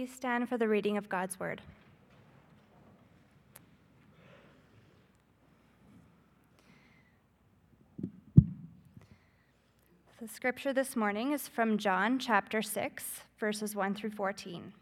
Please 0.00 0.14
stand 0.14 0.48
for 0.48 0.56
the 0.56 0.66
reading 0.66 0.96
of 0.96 1.10
God's 1.10 1.38
word. 1.38 1.60
The 10.18 10.26
scripture 10.26 10.72
this 10.72 10.96
morning 10.96 11.32
is 11.32 11.48
from 11.48 11.76
John 11.76 12.18
chapter 12.18 12.62
6, 12.62 13.04
verses 13.38 13.76
1 13.76 13.94
through 13.94 14.12
14. 14.12 14.72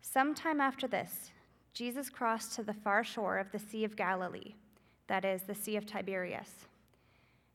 Sometime 0.00 0.60
after 0.60 0.88
this, 0.88 1.30
Jesus 1.74 2.10
crossed 2.10 2.56
to 2.56 2.64
the 2.64 2.74
far 2.74 3.04
shore 3.04 3.38
of 3.38 3.52
the 3.52 3.60
Sea 3.60 3.84
of 3.84 3.94
Galilee, 3.94 4.54
that 5.06 5.24
is, 5.24 5.42
the 5.42 5.54
Sea 5.54 5.76
of 5.76 5.86
Tiberias. 5.86 6.66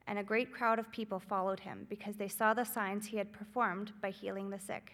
And 0.07 0.17
a 0.17 0.23
great 0.23 0.53
crowd 0.53 0.79
of 0.79 0.89
people 0.93 1.19
followed 1.19 1.59
him 1.59 1.87
because 1.89 2.15
they 2.15 2.29
saw 2.29 2.53
the 2.53 2.63
signs 2.63 3.07
he 3.07 3.17
had 3.17 3.33
performed 3.33 3.91
by 4.01 4.11
healing 4.11 4.49
the 4.49 4.57
sick. 4.57 4.93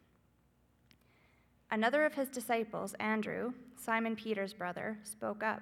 Another 1.71 2.05
of 2.05 2.13
his 2.13 2.29
disciples, 2.29 2.93
Andrew, 2.99 3.53
Simon 3.77 4.15
Peter's 4.15 4.53
brother, 4.53 4.97
spoke 5.03 5.41
up. 5.41 5.61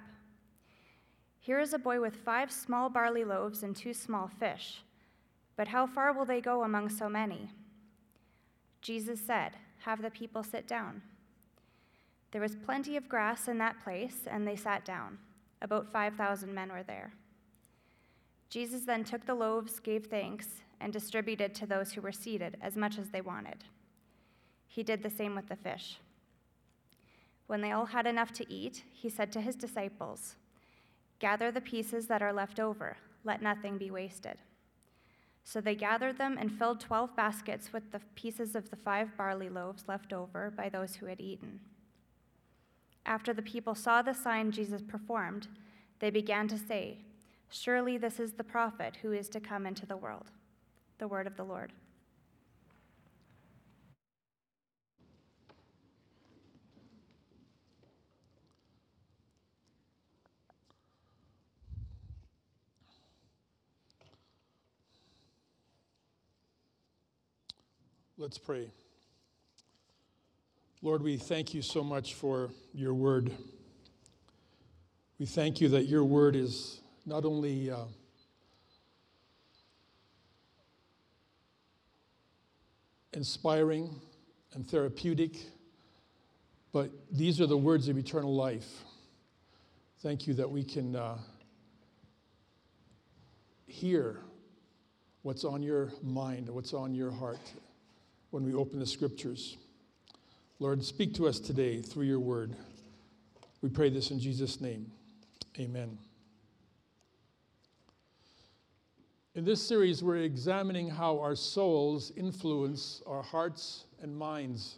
Here 1.38 1.60
is 1.60 1.72
a 1.72 1.78
boy 1.78 2.00
with 2.00 2.16
five 2.16 2.50
small 2.50 2.90
barley 2.90 3.24
loaves 3.24 3.62
and 3.62 3.74
two 3.74 3.94
small 3.94 4.28
fish. 4.28 4.82
But 5.56 5.68
how 5.68 5.86
far 5.86 6.12
will 6.12 6.24
they 6.24 6.40
go 6.40 6.64
among 6.64 6.88
so 6.88 7.08
many? 7.08 7.50
Jesus 8.82 9.20
said, 9.20 9.52
Have 9.84 10.02
the 10.02 10.10
people 10.10 10.42
sit 10.42 10.66
down. 10.66 11.00
There 12.32 12.40
was 12.40 12.56
plenty 12.56 12.96
of 12.96 13.08
grass 13.08 13.46
in 13.48 13.58
that 13.58 13.82
place, 13.82 14.26
and 14.26 14.46
they 14.46 14.56
sat 14.56 14.84
down. 14.84 15.18
About 15.62 15.90
5,000 15.92 16.52
men 16.52 16.72
were 16.72 16.82
there. 16.82 17.12
Jesus 18.48 18.82
then 18.82 19.04
took 19.04 19.26
the 19.26 19.34
loaves, 19.34 19.78
gave 19.78 20.06
thanks, 20.06 20.48
and 20.80 20.92
distributed 20.92 21.54
to 21.54 21.66
those 21.66 21.92
who 21.92 22.00
were 22.00 22.12
seated 22.12 22.56
as 22.60 22.76
much 22.76 22.98
as 22.98 23.10
they 23.10 23.20
wanted. 23.20 23.64
He 24.70 24.84
did 24.84 25.02
the 25.02 25.10
same 25.10 25.34
with 25.34 25.48
the 25.48 25.56
fish. 25.56 25.98
When 27.48 27.60
they 27.60 27.72
all 27.72 27.86
had 27.86 28.06
enough 28.06 28.32
to 28.34 28.50
eat, 28.50 28.84
he 28.92 29.08
said 29.08 29.32
to 29.32 29.40
his 29.40 29.56
disciples, 29.56 30.36
Gather 31.18 31.50
the 31.50 31.60
pieces 31.60 32.06
that 32.06 32.22
are 32.22 32.32
left 32.32 32.60
over, 32.60 32.96
let 33.24 33.42
nothing 33.42 33.78
be 33.78 33.90
wasted. 33.90 34.36
So 35.42 35.60
they 35.60 35.74
gathered 35.74 36.18
them 36.18 36.38
and 36.38 36.52
filled 36.52 36.78
twelve 36.78 37.16
baskets 37.16 37.72
with 37.72 37.90
the 37.90 38.00
pieces 38.14 38.54
of 38.54 38.70
the 38.70 38.76
five 38.76 39.16
barley 39.16 39.48
loaves 39.48 39.88
left 39.88 40.12
over 40.12 40.52
by 40.56 40.68
those 40.68 40.94
who 40.94 41.06
had 41.06 41.20
eaten. 41.20 41.58
After 43.04 43.32
the 43.32 43.42
people 43.42 43.74
saw 43.74 44.02
the 44.02 44.14
sign 44.14 44.52
Jesus 44.52 44.82
performed, 44.82 45.48
they 45.98 46.10
began 46.10 46.46
to 46.46 46.56
say, 46.56 46.98
Surely 47.48 47.98
this 47.98 48.20
is 48.20 48.34
the 48.34 48.44
prophet 48.44 48.98
who 49.02 49.10
is 49.10 49.28
to 49.30 49.40
come 49.40 49.66
into 49.66 49.84
the 49.84 49.96
world. 49.96 50.30
The 50.98 51.08
word 51.08 51.26
of 51.26 51.36
the 51.36 51.42
Lord. 51.42 51.72
Let's 68.20 68.36
pray. 68.36 68.68
Lord, 70.82 71.02
we 71.02 71.16
thank 71.16 71.54
you 71.54 71.62
so 71.62 71.82
much 71.82 72.12
for 72.12 72.50
your 72.74 72.92
word. 72.92 73.32
We 75.18 75.24
thank 75.24 75.58
you 75.58 75.70
that 75.70 75.86
your 75.86 76.04
word 76.04 76.36
is 76.36 76.82
not 77.06 77.24
only 77.24 77.70
uh, 77.70 77.84
inspiring 83.14 83.98
and 84.52 84.68
therapeutic, 84.68 85.38
but 86.74 86.90
these 87.10 87.40
are 87.40 87.46
the 87.46 87.56
words 87.56 87.88
of 87.88 87.96
eternal 87.96 88.34
life. 88.34 88.68
Thank 90.02 90.26
you 90.26 90.34
that 90.34 90.50
we 90.50 90.62
can 90.62 90.94
uh, 90.94 91.16
hear 93.66 94.18
what's 95.22 95.42
on 95.42 95.62
your 95.62 95.90
mind, 96.02 96.50
what's 96.50 96.74
on 96.74 96.94
your 96.94 97.10
heart 97.10 97.40
when 98.30 98.44
we 98.44 98.54
open 98.54 98.78
the 98.78 98.86
scriptures. 98.86 99.56
Lord, 100.58 100.84
speak 100.84 101.14
to 101.14 101.26
us 101.26 101.38
today 101.38 101.80
through 101.80 102.04
your 102.04 102.20
word. 102.20 102.54
We 103.62 103.68
pray 103.68 103.90
this 103.90 104.10
in 104.10 104.20
Jesus' 104.20 104.60
name. 104.60 104.90
Amen. 105.58 105.98
In 109.34 109.44
this 109.44 109.66
series, 109.66 110.02
we're 110.02 110.16
examining 110.16 110.88
how 110.90 111.18
our 111.20 111.34
souls 111.34 112.12
influence 112.16 113.02
our 113.06 113.22
hearts 113.22 113.84
and 114.02 114.16
minds. 114.16 114.76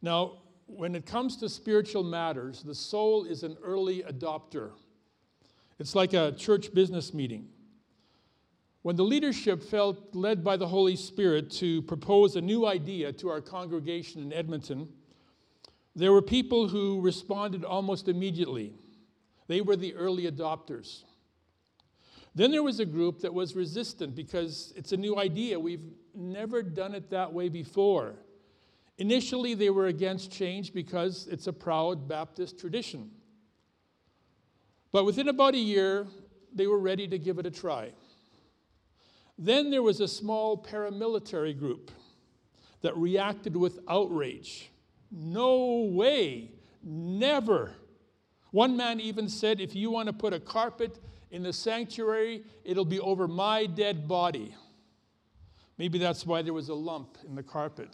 Now, 0.00 0.38
when 0.66 0.94
it 0.94 1.06
comes 1.06 1.36
to 1.38 1.48
spiritual 1.48 2.02
matters, 2.02 2.62
the 2.62 2.74
soul 2.74 3.24
is 3.24 3.42
an 3.42 3.56
early 3.62 4.02
adopter. 4.04 4.70
It's 5.78 5.94
like 5.94 6.12
a 6.12 6.32
church 6.32 6.72
business 6.72 7.12
meeting. 7.12 7.48
When 8.82 8.96
the 8.96 9.04
leadership 9.04 9.62
felt 9.62 10.12
led 10.12 10.42
by 10.42 10.56
the 10.56 10.66
Holy 10.66 10.96
Spirit 10.96 11.50
to 11.52 11.82
propose 11.82 12.34
a 12.34 12.40
new 12.40 12.66
idea 12.66 13.12
to 13.14 13.28
our 13.28 13.40
congregation 13.40 14.22
in 14.22 14.32
Edmonton, 14.32 14.88
there 15.94 16.12
were 16.12 16.22
people 16.22 16.68
who 16.68 17.00
responded 17.00 17.64
almost 17.64 18.08
immediately. 18.08 18.72
They 19.46 19.60
were 19.60 19.76
the 19.76 19.94
early 19.94 20.28
adopters. 20.28 21.04
Then 22.34 22.50
there 22.50 22.62
was 22.62 22.80
a 22.80 22.86
group 22.86 23.20
that 23.20 23.32
was 23.32 23.54
resistant 23.54 24.16
because 24.16 24.72
it's 24.74 24.92
a 24.92 24.96
new 24.96 25.16
idea. 25.16 25.60
We've 25.60 25.92
never 26.14 26.62
done 26.62 26.94
it 26.94 27.10
that 27.10 27.32
way 27.32 27.48
before. 27.48 28.16
Initially, 28.98 29.54
they 29.54 29.70
were 29.70 29.86
against 29.86 30.32
change 30.32 30.72
because 30.72 31.28
it's 31.28 31.46
a 31.46 31.52
proud 31.52 32.08
Baptist 32.08 32.58
tradition. 32.58 33.10
But 34.90 35.04
within 35.04 35.28
about 35.28 35.54
a 35.54 35.58
year, 35.58 36.06
they 36.54 36.66
were 36.66 36.78
ready 36.78 37.06
to 37.08 37.18
give 37.18 37.38
it 37.38 37.46
a 37.46 37.50
try. 37.50 37.92
Then 39.44 39.70
there 39.70 39.82
was 39.82 40.00
a 40.00 40.06
small 40.06 40.56
paramilitary 40.56 41.58
group 41.58 41.90
that 42.82 42.96
reacted 42.96 43.56
with 43.56 43.80
outrage. 43.88 44.70
No 45.10 45.88
way, 45.90 46.52
never. 46.84 47.72
One 48.52 48.76
man 48.76 49.00
even 49.00 49.28
said, 49.28 49.60
If 49.60 49.74
you 49.74 49.90
want 49.90 50.06
to 50.06 50.12
put 50.12 50.32
a 50.32 50.38
carpet 50.38 51.00
in 51.32 51.42
the 51.42 51.52
sanctuary, 51.52 52.44
it'll 52.62 52.84
be 52.84 53.00
over 53.00 53.26
my 53.26 53.66
dead 53.66 54.06
body. 54.06 54.54
Maybe 55.76 55.98
that's 55.98 56.24
why 56.24 56.42
there 56.42 56.52
was 56.52 56.68
a 56.68 56.74
lump 56.74 57.18
in 57.26 57.34
the 57.34 57.42
carpet. 57.42 57.90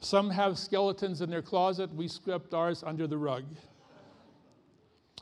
Some 0.00 0.30
have 0.30 0.58
skeletons 0.58 1.20
in 1.20 1.28
their 1.28 1.42
closet. 1.42 1.92
We 1.92 2.08
swept 2.08 2.54
ours 2.54 2.82
under 2.82 3.06
the 3.06 3.18
rug. 3.18 3.44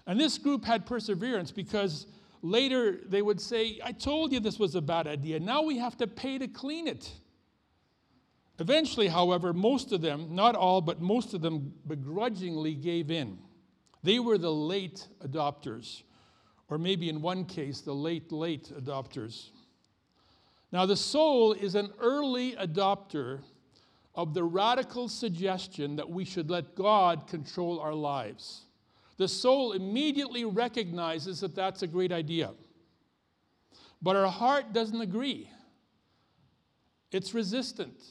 And 0.07 0.21
this 0.21 0.39
group 0.39 0.65
had 0.65 0.87
perseverance 0.87 1.51
because 1.51 2.07
Later, 2.47 3.01
they 3.05 3.23
would 3.23 3.41
say, 3.41 3.81
I 3.83 3.91
told 3.91 4.33
you 4.33 4.39
this 4.39 4.59
was 4.59 4.77
a 4.77 4.81
bad 4.81 5.09
idea. 5.09 5.41
Now 5.41 5.63
we 5.63 5.79
have 5.79 5.97
to 5.97 6.07
pay 6.07 6.39
to 6.39 6.47
clean 6.47 6.87
it. 6.87 7.11
Eventually, 8.61 9.09
however, 9.09 9.53
most 9.53 9.91
of 9.91 10.01
them, 10.01 10.33
not 10.33 10.55
all, 10.55 10.81
but 10.81 11.01
most 11.01 11.35
of 11.35 11.41
them 11.41 11.75
begrudgingly 11.89 12.75
gave 12.75 13.11
in. 13.11 13.39
They 14.05 14.21
were 14.21 14.39
the 14.39 14.53
late 14.53 15.09
adopters, 15.27 16.05
or 16.69 16.79
maybe 16.79 17.09
in 17.09 17.21
one 17.21 17.47
case, 17.47 17.81
the 17.81 17.93
late, 17.93 18.31
late 18.31 18.73
adopters. 18.79 19.51
Now, 20.71 20.87
the 20.87 20.97
soul 20.97 21.53
is 21.53 21.75
an 21.75 21.93
early 21.99 22.53
adopter 22.53 23.41
of 24.15 24.35
the 24.35 24.45
radical 24.45 25.09
suggestion 25.09 25.97
that 25.97 26.09
we 26.09 26.25
should 26.25 26.49
let 26.49 26.77
God 26.77 27.27
control 27.27 27.81
our 27.81 27.95
lives 27.95 28.66
the 29.17 29.29
soul 29.29 29.73
immediately 29.73 30.45
recognizes 30.45 31.41
that 31.41 31.55
that's 31.55 31.83
a 31.83 31.87
great 31.87 32.13
idea. 32.13 32.53
But 34.03 34.17
our 34.17 34.31
heart 34.31 34.73
doesn't 34.73 35.01
agree. 35.01 35.51
It's 37.13 37.33
resistant 37.33 38.03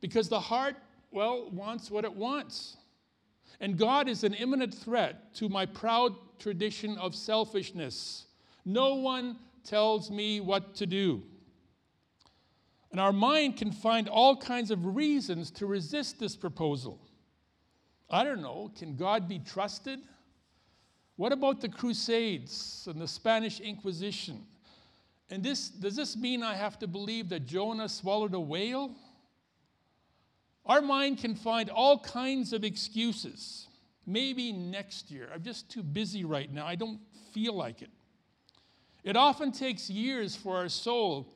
because 0.00 0.28
the 0.28 0.40
heart, 0.40 0.76
well, 1.10 1.50
wants 1.50 1.90
what 1.90 2.04
it 2.04 2.14
wants. 2.14 2.76
And 3.60 3.78
God 3.78 4.08
is 4.08 4.24
an 4.24 4.34
imminent 4.34 4.74
threat 4.74 5.34
to 5.36 5.48
my 5.48 5.64
proud 5.64 6.14
tradition 6.38 6.98
of 6.98 7.14
selfishness. 7.14 8.26
No 8.64 8.96
one 8.96 9.36
tells 9.64 10.10
me 10.10 10.40
what 10.40 10.74
to 10.76 10.86
do. 10.86 11.22
And 12.90 13.00
our 13.00 13.12
mind 13.12 13.56
can 13.56 13.72
find 13.72 14.08
all 14.08 14.36
kinds 14.36 14.70
of 14.70 14.94
reasons 14.94 15.50
to 15.52 15.66
resist 15.66 16.20
this 16.20 16.36
proposal. 16.36 17.00
I 18.12 18.24
don't 18.24 18.42
know, 18.42 18.70
can 18.78 18.94
God 18.94 19.26
be 19.26 19.38
trusted? 19.38 19.98
What 21.16 21.32
about 21.32 21.60
the 21.60 21.68
Crusades 21.68 22.86
and 22.90 23.00
the 23.00 23.08
Spanish 23.08 23.58
Inquisition? 23.58 24.44
And 25.30 25.42
this, 25.42 25.70
does 25.70 25.96
this 25.96 26.14
mean 26.14 26.42
I 26.42 26.54
have 26.54 26.78
to 26.80 26.86
believe 26.86 27.30
that 27.30 27.46
Jonah 27.46 27.88
swallowed 27.88 28.34
a 28.34 28.40
whale? 28.40 28.94
Our 30.66 30.82
mind 30.82 31.18
can 31.18 31.34
find 31.34 31.70
all 31.70 31.98
kinds 31.98 32.52
of 32.52 32.64
excuses. 32.64 33.66
Maybe 34.06 34.52
next 34.52 35.10
year. 35.10 35.28
I'm 35.32 35.42
just 35.42 35.70
too 35.70 35.82
busy 35.82 36.24
right 36.24 36.52
now. 36.52 36.66
I 36.66 36.74
don't 36.74 37.00
feel 37.32 37.54
like 37.54 37.80
it. 37.80 37.90
It 39.04 39.16
often 39.16 39.52
takes 39.52 39.88
years 39.88 40.36
for 40.36 40.56
our 40.56 40.68
soul 40.68 41.32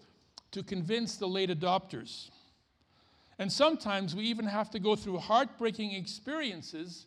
to 0.53 0.63
convince 0.63 1.17
the 1.17 1.27
late 1.27 1.51
adopters. 1.51 2.31
And 3.39 3.53
sometimes 3.53 4.15
we 4.15 4.25
even 4.25 4.47
have 4.47 4.71
to 4.71 4.79
go 4.79 4.97
through 4.97 5.19
heartbreaking 5.19 5.93
experiences 5.93 7.07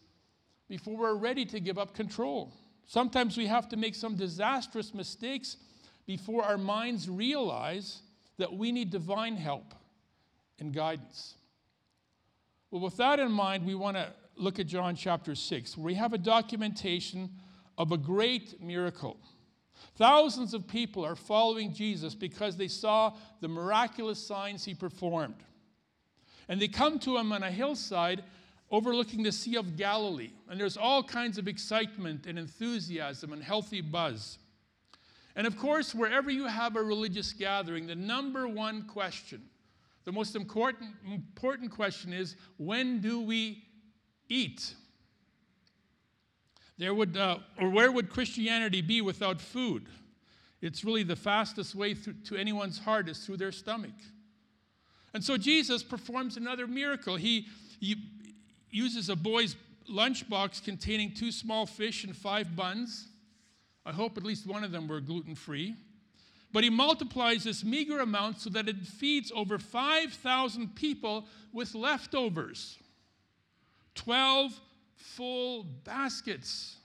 before 0.67 0.95
we're 0.95 1.15
ready 1.15 1.45
to 1.45 1.59
give 1.59 1.77
up 1.77 1.95
control. 1.95 2.53
Sometimes 2.85 3.37
we 3.37 3.47
have 3.47 3.69
to 3.69 3.77
make 3.77 3.95
some 3.95 4.15
disastrous 4.15 4.93
mistakes 4.93 5.57
before 6.05 6.43
our 6.43 6.57
minds 6.57 7.09
realize 7.09 8.01
that 8.37 8.53
we 8.53 8.71
need 8.71 8.89
divine 8.89 9.35
help 9.35 9.73
and 10.59 10.73
guidance. 10.73 11.35
Well, 12.71 12.81
with 12.81 12.97
that 12.97 13.19
in 13.19 13.31
mind, 13.31 13.65
we 13.65 13.75
want 13.75 13.97
to 13.97 14.13
look 14.35 14.59
at 14.59 14.67
John 14.67 14.95
chapter 14.95 15.35
6, 15.35 15.77
where 15.77 15.85
we 15.85 15.95
have 15.95 16.13
a 16.13 16.17
documentation 16.17 17.29
of 17.77 17.91
a 17.91 17.97
great 17.97 18.61
miracle. 18.61 19.17
Thousands 19.95 20.53
of 20.53 20.67
people 20.67 21.05
are 21.05 21.15
following 21.15 21.73
Jesus 21.73 22.13
because 22.13 22.57
they 22.57 22.67
saw 22.67 23.13
the 23.41 23.47
miraculous 23.47 24.19
signs 24.25 24.63
he 24.63 24.73
performed. 24.73 25.35
And 26.49 26.59
they 26.59 26.67
come 26.67 26.99
to 26.99 27.17
him 27.17 27.31
on 27.31 27.43
a 27.43 27.51
hillside 27.51 28.23
overlooking 28.71 29.23
the 29.23 29.31
Sea 29.31 29.55
of 29.55 29.77
Galilee. 29.77 30.31
And 30.49 30.59
there's 30.59 30.77
all 30.77 31.03
kinds 31.03 31.37
of 31.37 31.47
excitement 31.47 32.25
and 32.25 32.37
enthusiasm 32.37 33.31
and 33.31 33.41
healthy 33.41 33.81
buzz. 33.81 34.39
And 35.35 35.47
of 35.47 35.57
course, 35.57 35.95
wherever 35.95 36.29
you 36.29 36.47
have 36.47 36.75
a 36.75 36.83
religious 36.83 37.31
gathering, 37.33 37.87
the 37.87 37.95
number 37.95 38.47
one 38.47 38.83
question, 38.87 39.43
the 40.05 40.11
most 40.11 40.35
important, 40.35 40.89
important 41.09 41.71
question 41.71 42.11
is 42.11 42.35
when 42.57 42.99
do 42.99 43.21
we 43.21 43.63
eat? 44.27 44.73
There 46.77 46.93
would, 46.93 47.15
uh, 47.15 47.39
or 47.59 47.69
where 47.69 47.91
would 47.91 48.09
Christianity 48.09 48.81
be 48.81 49.01
without 49.01 49.39
food? 49.39 49.87
It's 50.61 50.83
really 50.83 51.03
the 51.03 51.15
fastest 51.15 51.75
way 51.75 51.93
through, 51.93 52.15
to 52.25 52.35
anyone's 52.35 52.79
heart 52.79 53.07
is 53.07 53.25
through 53.25 53.37
their 53.37 53.51
stomach. 53.51 53.93
And 55.13 55.23
so 55.23 55.37
Jesus 55.37 55.83
performs 55.83 56.37
another 56.37 56.67
miracle. 56.67 57.15
He, 57.15 57.47
he 57.79 57.95
uses 58.71 59.09
a 59.09 59.15
boy's 59.15 59.55
lunchbox 59.89 60.63
containing 60.63 61.13
two 61.13 61.31
small 61.31 61.65
fish 61.65 62.03
and 62.03 62.15
five 62.15 62.55
buns. 62.55 63.07
I 63.85 63.91
hope 63.91 64.17
at 64.17 64.23
least 64.23 64.45
one 64.45 64.63
of 64.63 64.71
them 64.71 64.87
were 64.87 65.01
gluten 65.01 65.35
free. 65.35 65.75
But 66.51 66.63
he 66.63 66.69
multiplies 66.69 67.43
this 67.43 67.63
meager 67.63 67.99
amount 67.99 68.39
so 68.41 68.49
that 68.51 68.67
it 68.67 68.77
feeds 68.77 69.31
over 69.35 69.59
5,000 69.59 70.75
people 70.75 71.25
with 71.53 71.75
leftovers 71.75 72.77
12 73.95 74.59
full 74.95 75.63
baskets. 75.63 76.77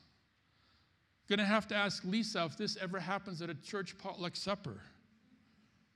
Gonna 1.29 1.45
have 1.45 1.67
to 1.69 1.75
ask 1.75 2.05
Lisa 2.05 2.45
if 2.45 2.57
this 2.57 2.77
ever 2.77 3.01
happens 3.01 3.41
at 3.41 3.49
a 3.49 3.55
church 3.55 3.97
potluck 3.97 4.37
supper. 4.37 4.81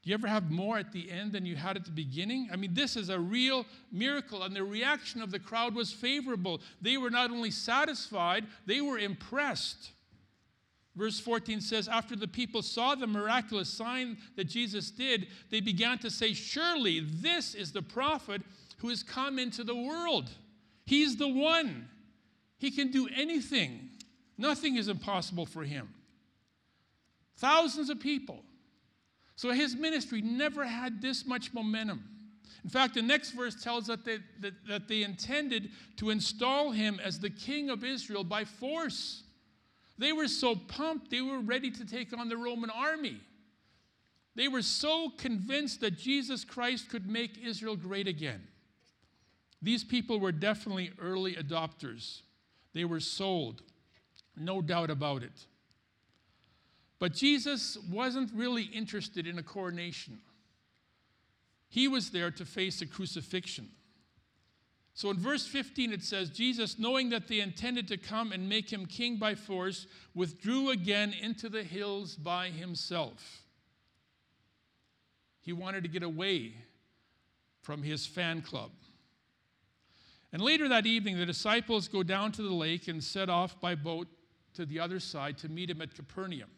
You 0.09 0.15
ever 0.15 0.27
have 0.27 0.51
more 0.51 0.79
at 0.79 0.91
the 0.91 1.11
end 1.11 1.33
than 1.33 1.45
you 1.45 1.55
had 1.55 1.77
at 1.77 1.85
the 1.85 1.91
beginning? 1.91 2.49
I 2.51 2.57
mean, 2.57 2.73
this 2.73 2.97
is 2.97 3.11
a 3.11 3.21
real 3.21 3.67
miracle, 3.93 4.43
and 4.43 4.57
the 4.57 4.65
reaction 4.65 5.21
of 5.21 5.31
the 5.31 5.39
crowd 5.39 5.75
was 5.75 5.93
favorable. 5.93 6.63
They 6.81 6.97
were 6.97 7.11
not 7.11 7.31
only 7.31 7.51
satisfied, 7.51 8.47
they 8.65 8.81
were 8.81 8.99
impressed. 8.99 9.91
Verse 10.97 11.21
14 11.21 11.61
says, 11.61 11.89
After 11.89 12.17
the 12.17 12.27
people 12.27 12.63
saw 12.63 12.95
the 12.95 13.07
miraculous 13.07 13.69
sign 13.69 14.17
that 14.37 14.45
Jesus 14.45 14.91
did, 14.91 15.27
they 15.51 15.61
began 15.61 15.99
to 15.99 16.11
say, 16.11 16.33
Surely 16.33 17.01
this 17.01 17.55
is 17.55 17.73
the 17.73 17.83
prophet 17.83 18.41
who 18.79 18.89
has 18.89 19.03
come 19.03 19.39
into 19.39 19.63
the 19.63 19.77
world. 19.77 20.31
He's 20.87 21.19
the 21.19 21.29
one. 21.29 21.87
He 22.57 22.71
can 22.71 22.91
do 22.91 23.11
anything, 23.15 23.91
nothing 24.39 24.77
is 24.77 24.89
impossible 24.89 25.45
for 25.45 25.65
him. 25.65 25.93
Thousands 27.37 27.91
of 27.91 28.01
people 28.01 28.43
so 29.39 29.53
his 29.53 29.77
ministry 29.77 30.21
never 30.21 30.65
had 30.65 31.01
this 31.01 31.25
much 31.25 31.55
momentum. 31.55 32.03
In 32.65 32.71
fact, 32.71 32.95
the 32.95 33.03
next 33.03 33.31
verse 33.31 33.55
tells 33.55 33.87
that 33.87 34.05
they, 34.05 34.19
that, 34.41 34.55
that 34.67 34.89
they 34.89 35.05
intended 35.05 35.71
to 35.99 36.11
install 36.11 36.73
him 36.73 36.99
as 37.05 37.21
the 37.21 37.31
king 37.31 37.71
of 37.71 37.85
Israel 37.85 38.25
by 38.25 38.45
force. 38.45 39.23
They 39.97 40.13
were 40.13 40.27
so 40.27 40.57
pumped, 40.57 41.13
they 41.13 41.21
were 41.21 41.39
ready 41.39 41.71
to 41.71 41.85
take 41.87 42.13
on 42.19 42.29
the 42.29 42.37
Roman 42.37 42.69
army. 42.69 43.21
They 44.35 44.49
were 44.49 44.61
so 44.61 45.11
convinced 45.17 45.83
that 45.83 45.97
Jesus 45.97 46.45
Christ 46.45 46.89
could 46.91 47.09
make 47.09 47.39
Israel 47.39 47.77
great 47.77 48.09
again. 48.09 48.43
These 49.63 49.85
people 49.85 50.19
were 50.19 50.33
definitely 50.33 50.91
early 51.01 51.37
adopters. 51.37 52.23
They 52.73 52.85
were 52.85 52.99
sold, 52.99 53.63
no 54.37 54.63
doubt 54.63 54.91
about 54.91 55.23
it. 55.23 55.47
But 56.99 57.15
Jesus 57.15 57.79
wasn't 57.91 58.31
really 58.35 58.65
interested 58.65 59.27
in 59.27 59.39
a 59.39 59.43
coronation. 59.43 60.19
He 61.69 61.87
was 61.87 62.11
there 62.11 62.31
to 62.33 62.45
face 62.45 62.81
a 62.81 62.87
crucifixion. 62.87 63.69
So 64.95 65.11
in 65.11 65.17
verse 65.17 65.47
15 65.47 65.93
it 65.93 66.03
says, 66.03 66.31
Jesus, 66.31 66.79
knowing 66.79 67.11
that 67.11 67.29
they 67.29 67.39
intended 67.39 67.87
to 67.89 67.97
come 67.97 68.33
and 68.33 68.49
make 68.49 68.73
him 68.73 68.85
king 68.85 69.17
by 69.17 69.37
force, 69.37 69.87
withdrew 70.15 70.71
again 70.71 71.15
into 71.21 71.49
the 71.49 71.63
hills 71.63 72.17
by 72.17 72.49
himself. 72.49 73.43
He 75.41 75.53
wanted 75.53 75.85
to 75.85 75.89
get 75.89 76.03
away 76.03 76.55
from 77.63 77.83
his 77.83 78.07
fan 78.07 78.43
club. 78.43 78.71
And 80.33 80.43
later 80.43 80.69
that 80.69 80.85
evening, 80.85 81.17
the 81.17 81.27
disciples 81.27 81.87
go 81.87 82.03
down 82.03 82.33
to 82.33 82.43
the 82.43 82.53
lake 82.53 82.89
and 82.89 83.03
set 83.03 83.31
off 83.31 83.61
by 83.61 83.75
boat 83.75 84.09
to 84.55 84.67
the 84.67 84.81
other 84.81 84.99
side 84.99 85.39
to 85.39 85.49
meet 85.49 85.71
him 85.71 85.81
at 85.81 85.95
Capernaum. 85.95 86.51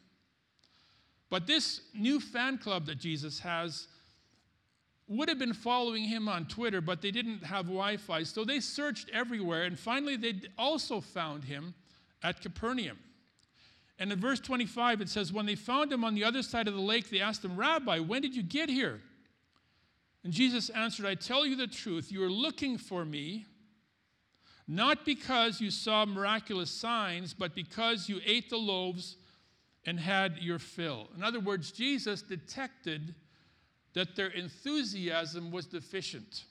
But 1.31 1.47
this 1.47 1.81
new 1.95 2.21
fan 2.21 2.59
club 2.59 2.87
that 2.87 2.99
Jesus 2.99 3.39
has 3.41 3.87
would 5.07 5.29
have 5.29 5.39
been 5.39 5.55
following 5.55 6.05
him 6.05 6.29
on 6.29 6.47
Twitter, 6.47 6.81
but 6.81 7.03
they 7.03 7.11
didn't 7.11 7.45
have 7.45 7.67
Wi 7.67 7.97
Fi. 7.97 8.23
So 8.23 8.45
they 8.45 8.61
searched 8.61 9.11
everywhere, 9.13 9.65
and 9.65 9.79
finally 9.79 10.17
they 10.17 10.35
also 10.57 11.01
found 11.01 11.45
him 11.45 11.75
at 12.23 12.41
Capernaum. 12.41 12.99
And 13.99 14.13
in 14.13 14.21
verse 14.21 14.41
25, 14.41 15.01
it 15.01 15.09
says, 15.09 15.33
When 15.33 15.47
they 15.47 15.57
found 15.57 15.93
him 15.93 16.05
on 16.05 16.15
the 16.15 16.25
other 16.25 16.43
side 16.43 16.69
of 16.69 16.75
the 16.75 16.81
lake, 16.81 17.11
they 17.11 17.21
asked 17.21 17.45
him, 17.45 17.57
Rabbi, 17.57 17.99
when 17.99 18.23
did 18.23 18.37
you 18.37 18.43
get 18.43 18.69
here? 18.69 19.01
And 20.23 20.33
Jesus 20.33 20.71
answered, 20.71 21.07
I 21.07 21.15
tell 21.15 21.45
you 21.45 21.57
the 21.57 21.67
truth, 21.67 22.13
you 22.13 22.23
are 22.23 22.31
looking 22.31 22.79
for 22.79 23.05
me, 23.05 23.47
not 24.69 25.05
because 25.05 25.61
you 25.61 25.71
saw 25.71 26.07
miraculous 26.07 26.71
signs, 26.71 27.35
but 27.35 27.55
because 27.55 28.09
you 28.09 28.21
ate 28.25 28.49
the 28.49 28.59
loaves 28.59 29.17
and 29.87 29.99
had 29.99 30.39
your 30.39 30.59
fill. 30.59 31.09
In 31.17 31.23
other 31.23 31.41
words, 31.41 31.73
Jesus 31.73 32.23
detected 32.23 33.15
that 33.95 34.15
their 34.17 34.29
enthusiasm 34.29 35.51
was 35.51 35.67
deficient. 35.67 36.45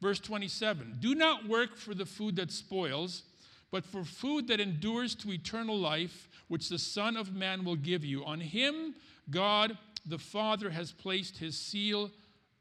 Verse 0.00 0.20
27 0.20 0.98
Do 1.00 1.14
not 1.14 1.48
work 1.48 1.76
for 1.76 1.94
the 1.94 2.06
food 2.06 2.36
that 2.36 2.52
spoils, 2.52 3.22
but 3.70 3.84
for 3.84 4.04
food 4.04 4.48
that 4.48 4.60
endures 4.60 5.14
to 5.16 5.32
eternal 5.32 5.76
life, 5.76 6.28
which 6.48 6.68
the 6.68 6.78
Son 6.78 7.16
of 7.16 7.34
Man 7.34 7.64
will 7.64 7.76
give 7.76 8.04
you. 8.04 8.24
On 8.24 8.40
him, 8.40 8.94
God 9.30 9.76
the 10.06 10.18
Father 10.18 10.70
has 10.70 10.92
placed 10.92 11.38
his 11.38 11.58
seal 11.58 12.10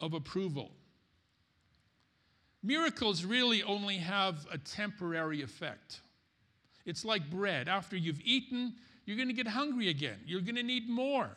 of 0.02 0.14
approval. 0.14 0.72
Miracles 2.64 3.24
really 3.24 3.64
only 3.64 3.98
have 3.98 4.46
a 4.52 4.58
temporary 4.58 5.42
effect. 5.42 6.02
It's 6.86 7.06
like 7.06 7.30
bread. 7.30 7.68
After 7.68 7.96
you've 7.96 8.22
eaten, 8.24 8.74
you're 9.08 9.16
going 9.16 9.30
to 9.30 9.34
get 9.34 9.48
hungry 9.48 9.88
again. 9.88 10.20
You're 10.26 10.42
going 10.42 10.58
to 10.58 10.64
need 10.64 10.90
more. 10.90 11.30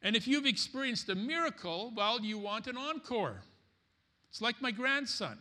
And 0.00 0.14
if 0.14 0.28
you've 0.28 0.46
experienced 0.46 1.08
a 1.08 1.14
miracle, 1.16 1.92
well, 1.96 2.20
you 2.20 2.38
want 2.38 2.68
an 2.68 2.76
encore. 2.76 3.42
It's 4.30 4.40
like 4.40 4.62
my 4.62 4.70
grandson. 4.70 5.38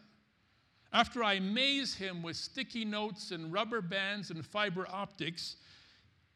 After 0.91 1.23
I 1.23 1.33
amaze 1.33 1.93
him 1.93 2.23
with 2.23 2.37
sticky 2.37 2.85
notes 2.85 3.29
and 3.29 3.53
rubber 3.53 3.81
bands 3.81 4.31
and 4.31 4.43
fiber 4.43 4.87
optics, 4.91 5.57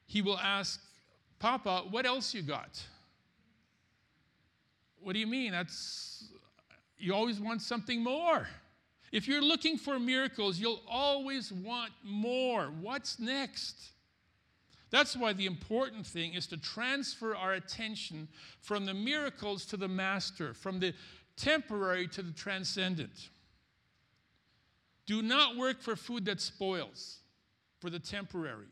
he 0.06 0.22
will 0.22 0.38
ask, 0.38 0.80
Papa, 1.40 1.86
what 1.90 2.06
else 2.06 2.36
you 2.36 2.44
got? 2.44 2.80
What 5.02 5.14
do 5.14 5.20
you 5.20 5.28
mean? 5.28 5.52
That's 5.52 6.30
you 7.00 7.16
always 7.16 7.40
want 7.40 7.64
something 7.64 8.04
more. 8.04 8.48
If 9.12 9.28
you're 9.28 9.42
looking 9.42 9.78
for 9.78 9.98
miracles, 9.98 10.60
you'll 10.60 10.84
always 10.88 11.52
want 11.52 11.92
more. 12.04 12.66
What's 12.82 13.20
next? 13.20 13.95
That's 14.96 15.18
why 15.18 15.34
the 15.34 15.46
important 15.46 16.08
thing 16.08 16.36
is 16.36 16.48
to 16.48 16.56
transfer 16.56 17.36
our 17.36 17.52
attention 17.52 18.30
from 18.62 18.86
the 18.86 18.94
miracles 18.94 19.66
to 19.66 19.76
the 19.76 19.90
master, 19.90 20.54
from 20.54 20.80
the 20.80 20.94
temporary 21.36 22.08
to 22.08 22.22
the 22.22 22.32
transcendent. 22.32 23.28
Do 25.06 25.22
not 25.22 25.58
work 25.58 25.82
for 25.82 25.98
food 25.98 26.24
that 26.28 26.40
spoils, 26.40 27.18
for 27.82 27.90
the 27.90 28.00
temporary, 28.00 28.70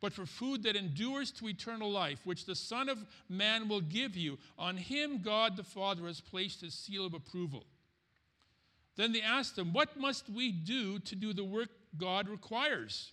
but 0.00 0.14
for 0.14 0.24
food 0.24 0.62
that 0.62 0.74
endures 0.74 1.30
to 1.32 1.48
eternal 1.48 1.90
life, 1.90 2.20
which 2.24 2.46
the 2.46 2.54
Son 2.54 2.88
of 2.88 3.04
Man 3.28 3.68
will 3.68 3.82
give 3.82 4.16
you. 4.16 4.38
On 4.58 4.74
him, 4.74 5.20
God 5.20 5.54
the 5.58 5.64
Father 5.64 6.06
has 6.06 6.22
placed 6.22 6.62
his 6.62 6.72
seal 6.72 7.04
of 7.04 7.12
approval. 7.12 7.66
Then 8.96 9.12
they 9.12 9.20
asked 9.20 9.58
him, 9.58 9.74
What 9.74 10.00
must 10.00 10.30
we 10.30 10.50
do 10.50 10.98
to 11.00 11.14
do 11.14 11.34
the 11.34 11.44
work 11.44 11.68
God 11.98 12.26
requires? 12.26 13.12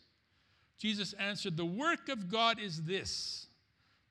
Jesus 0.77 1.13
answered, 1.13 1.58
The 1.58 1.65
work 1.65 2.10
of 2.10 2.29
God 2.29 2.60
is 2.60 2.84
this 2.84 3.48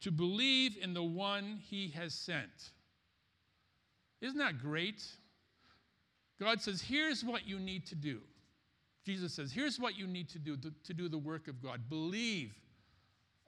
to 0.00 0.10
believe 0.10 0.76
in 0.80 0.94
the 0.94 1.02
one 1.02 1.60
he 1.70 1.88
has 1.88 2.14
sent. 2.14 2.72
Isn't 4.20 4.38
that 4.38 4.58
great? 4.58 5.02
God 6.40 6.60
says, 6.60 6.82
Here's 6.82 7.24
what 7.24 7.46
you 7.46 7.58
need 7.58 7.86
to 7.86 7.94
do. 7.94 8.20
Jesus 9.04 9.34
says, 9.34 9.52
Here's 9.52 9.78
what 9.78 9.98
you 9.98 10.06
need 10.06 10.28
to 10.30 10.38
do 10.38 10.56
to, 10.56 10.72
to, 10.84 10.94
do 10.94 11.08
the 11.08 11.18
work 11.18 11.48
of 11.48 11.62
God. 11.62 11.88
Believe 11.88 12.54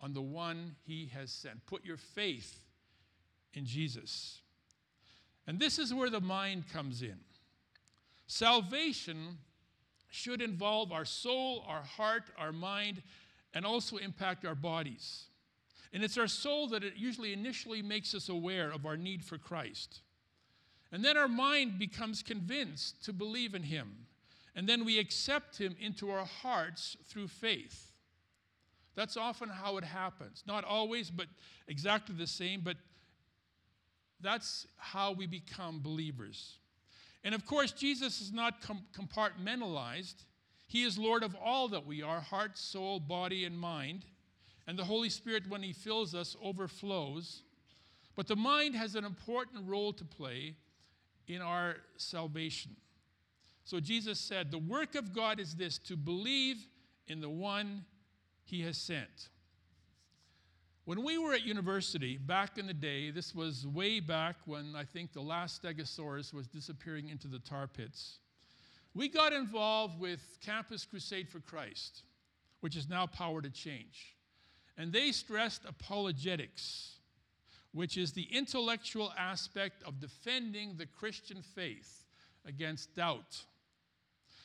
on 0.00 0.12
the 0.12 0.22
one 0.22 0.76
he 0.86 1.10
has 1.14 1.30
sent. 1.30 1.64
Put 1.66 1.84
your 1.84 1.96
faith 1.96 2.60
in 3.54 3.64
Jesus. 3.64 4.40
And 5.46 5.58
this 5.58 5.78
is 5.78 5.94
where 5.94 6.10
the 6.10 6.20
mind 6.20 6.64
comes 6.72 7.02
in. 7.02 7.18
Salvation 8.26 9.38
should 10.16 10.40
involve 10.40 10.92
our 10.92 11.04
soul, 11.04 11.62
our 11.68 11.82
heart, 11.82 12.30
our 12.38 12.52
mind, 12.52 13.02
and 13.52 13.66
also 13.66 13.98
impact 13.98 14.46
our 14.46 14.54
bodies. 14.54 15.26
And 15.92 16.02
it's 16.02 16.16
our 16.16 16.26
soul 16.26 16.68
that 16.68 16.82
it 16.82 16.94
usually 16.96 17.34
initially 17.34 17.82
makes 17.82 18.14
us 18.14 18.30
aware 18.30 18.70
of 18.70 18.86
our 18.86 18.96
need 18.96 19.22
for 19.22 19.36
Christ. 19.36 20.00
And 20.90 21.04
then 21.04 21.18
our 21.18 21.28
mind 21.28 21.78
becomes 21.78 22.22
convinced 22.22 23.04
to 23.04 23.12
believe 23.12 23.54
in 23.54 23.62
Him. 23.62 24.06
And 24.54 24.66
then 24.66 24.86
we 24.86 24.98
accept 24.98 25.58
Him 25.58 25.76
into 25.78 26.10
our 26.10 26.24
hearts 26.24 26.96
through 27.08 27.28
faith. 27.28 27.92
That's 28.94 29.18
often 29.18 29.50
how 29.50 29.76
it 29.76 29.84
happens. 29.84 30.42
Not 30.46 30.64
always, 30.64 31.10
but 31.10 31.26
exactly 31.68 32.14
the 32.16 32.26
same, 32.26 32.62
but 32.62 32.78
that's 34.22 34.66
how 34.78 35.12
we 35.12 35.26
become 35.26 35.80
believers. 35.82 36.56
And 37.26 37.34
of 37.34 37.44
course, 37.44 37.72
Jesus 37.72 38.20
is 38.20 38.32
not 38.32 38.62
com- 38.62 38.86
compartmentalized. 38.96 40.14
He 40.68 40.84
is 40.84 40.96
Lord 40.96 41.24
of 41.24 41.34
all 41.34 41.66
that 41.70 41.84
we 41.84 42.00
are 42.00 42.20
heart, 42.20 42.56
soul, 42.56 43.00
body, 43.00 43.44
and 43.44 43.58
mind. 43.58 44.04
And 44.68 44.78
the 44.78 44.84
Holy 44.84 45.10
Spirit, 45.10 45.42
when 45.48 45.60
He 45.60 45.72
fills 45.72 46.14
us, 46.14 46.36
overflows. 46.40 47.42
But 48.14 48.28
the 48.28 48.36
mind 48.36 48.76
has 48.76 48.94
an 48.94 49.04
important 49.04 49.68
role 49.68 49.92
to 49.94 50.04
play 50.04 50.54
in 51.26 51.42
our 51.42 51.78
salvation. 51.96 52.76
So 53.64 53.80
Jesus 53.80 54.20
said, 54.20 54.52
The 54.52 54.58
work 54.58 54.94
of 54.94 55.12
God 55.12 55.40
is 55.40 55.56
this 55.56 55.78
to 55.78 55.96
believe 55.96 56.68
in 57.08 57.20
the 57.20 57.28
one 57.28 57.84
He 58.44 58.62
has 58.62 58.78
sent. 58.78 59.30
When 60.86 61.02
we 61.02 61.18
were 61.18 61.34
at 61.34 61.44
university 61.44 62.16
back 62.16 62.58
in 62.58 62.68
the 62.68 62.72
day, 62.72 63.10
this 63.10 63.34
was 63.34 63.66
way 63.66 63.98
back 63.98 64.36
when 64.44 64.76
I 64.76 64.84
think 64.84 65.12
the 65.12 65.20
last 65.20 65.60
Stegosaurus 65.60 66.32
was 66.32 66.46
disappearing 66.46 67.08
into 67.08 67.26
the 67.26 67.40
tar 67.40 67.66
pits, 67.66 68.20
we 68.94 69.08
got 69.08 69.32
involved 69.32 69.98
with 69.98 70.20
Campus 70.40 70.86
Crusade 70.86 71.28
for 71.28 71.40
Christ, 71.40 72.02
which 72.60 72.76
is 72.76 72.88
now 72.88 73.04
Power 73.04 73.42
to 73.42 73.50
Change. 73.50 74.14
And 74.78 74.92
they 74.92 75.10
stressed 75.10 75.64
apologetics, 75.64 77.00
which 77.72 77.96
is 77.96 78.12
the 78.12 78.28
intellectual 78.30 79.12
aspect 79.18 79.82
of 79.82 79.98
defending 79.98 80.76
the 80.76 80.86
Christian 80.86 81.42
faith 81.42 82.04
against 82.44 82.94
doubt. 82.94 83.44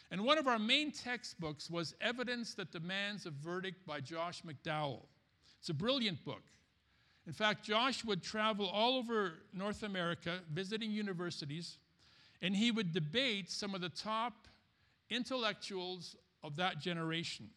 And 0.10 0.26
one 0.26 0.40
of 0.40 0.48
our 0.48 0.58
main 0.58 0.92
textbooks 0.92 1.70
was 1.70 1.94
Evidence 2.02 2.56
That 2.56 2.72
Demands 2.72 3.28
a 3.28 3.30
Verdict 3.30 3.86
by 3.86 4.00
Josh 4.00 4.42
McDowell. 4.42 5.04
It's 5.62 5.70
a 5.70 5.76
brilliant 5.76 6.26
book. 6.26 6.42
In 7.28 7.34
fact, 7.34 7.64
Josh 7.64 8.04
would 8.04 8.24
travel 8.24 8.66
all 8.66 8.98
over 8.98 9.34
North 9.54 9.84
America 9.84 10.40
visiting 10.52 10.90
universities, 10.90 11.78
and 12.42 12.56
he 12.56 12.72
would 12.72 12.92
debate 12.92 13.52
some 13.52 13.76
of 13.76 13.82
the 13.82 13.90
top 13.90 14.48
intellectuals 15.12 16.16
of 16.42 16.56
that 16.56 16.80
generation. 16.80 17.52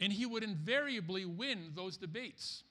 And 0.00 0.10
he 0.10 0.24
would 0.24 0.42
invariably 0.42 1.26
win 1.26 1.72
those 1.74 1.98
debates. 1.98 2.64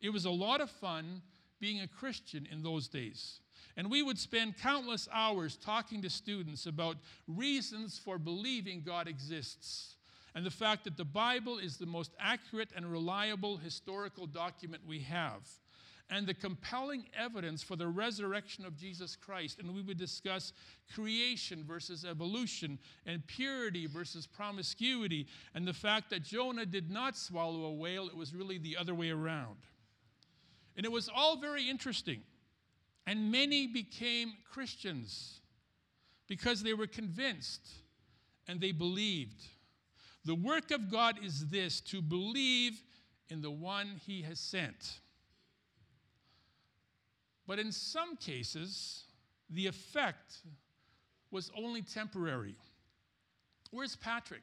It 0.00 0.10
was 0.10 0.24
a 0.24 0.30
lot 0.30 0.62
of 0.62 0.70
fun 0.70 1.20
being 1.60 1.82
a 1.82 1.86
Christian 1.86 2.48
in 2.50 2.62
those 2.62 2.88
days. 2.88 3.40
And 3.76 3.90
we 3.90 4.02
would 4.02 4.18
spend 4.18 4.56
countless 4.56 5.10
hours 5.12 5.58
talking 5.58 6.00
to 6.00 6.08
students 6.08 6.64
about 6.64 6.96
reasons 7.28 7.98
for 7.98 8.18
believing 8.18 8.82
God 8.82 9.06
exists 9.08 9.96
and 10.34 10.44
the 10.44 10.50
fact 10.50 10.84
that 10.84 10.96
the 10.96 11.04
Bible 11.04 11.58
is 11.58 11.76
the 11.76 11.86
most 11.86 12.12
accurate 12.20 12.70
and 12.74 12.90
reliable 12.90 13.56
historical 13.56 14.26
document 14.26 14.82
we 14.86 15.00
have, 15.00 15.48
and 16.08 16.26
the 16.26 16.34
compelling 16.34 17.04
evidence 17.16 17.62
for 17.62 17.76
the 17.76 17.86
resurrection 17.86 18.64
of 18.64 18.76
Jesus 18.76 19.14
Christ. 19.14 19.60
And 19.60 19.72
we 19.74 19.82
would 19.82 19.98
discuss 19.98 20.52
creation 20.92 21.64
versus 21.64 22.04
evolution, 22.04 22.78
and 23.06 23.26
purity 23.26 23.86
versus 23.86 24.26
promiscuity, 24.26 25.26
and 25.54 25.66
the 25.66 25.72
fact 25.72 26.10
that 26.10 26.24
Jonah 26.24 26.66
did 26.66 26.90
not 26.90 27.16
swallow 27.16 27.64
a 27.64 27.72
whale, 27.72 28.08
it 28.08 28.16
was 28.16 28.34
really 28.34 28.58
the 28.58 28.76
other 28.76 28.94
way 28.94 29.10
around. 29.10 29.58
And 30.76 30.84
it 30.84 30.92
was 30.92 31.08
all 31.14 31.36
very 31.36 31.68
interesting. 31.68 32.22
And 33.06 33.30
many 33.32 33.66
became 33.66 34.32
Christians 34.50 35.40
because 36.28 36.62
they 36.62 36.74
were 36.74 36.86
convinced 36.86 37.68
and 38.46 38.60
they 38.60 38.72
believed. 38.72 39.42
The 40.24 40.34
work 40.34 40.70
of 40.70 40.90
God 40.90 41.16
is 41.24 41.48
this 41.48 41.80
to 41.82 42.02
believe 42.02 42.82
in 43.28 43.40
the 43.40 43.50
one 43.50 44.00
he 44.06 44.22
has 44.22 44.38
sent. 44.38 45.00
But 47.46 47.58
in 47.58 47.72
some 47.72 48.16
cases, 48.16 49.04
the 49.48 49.66
effect 49.66 50.42
was 51.30 51.50
only 51.56 51.82
temporary. 51.82 52.56
Where's 53.70 53.96
Patrick? 53.96 54.42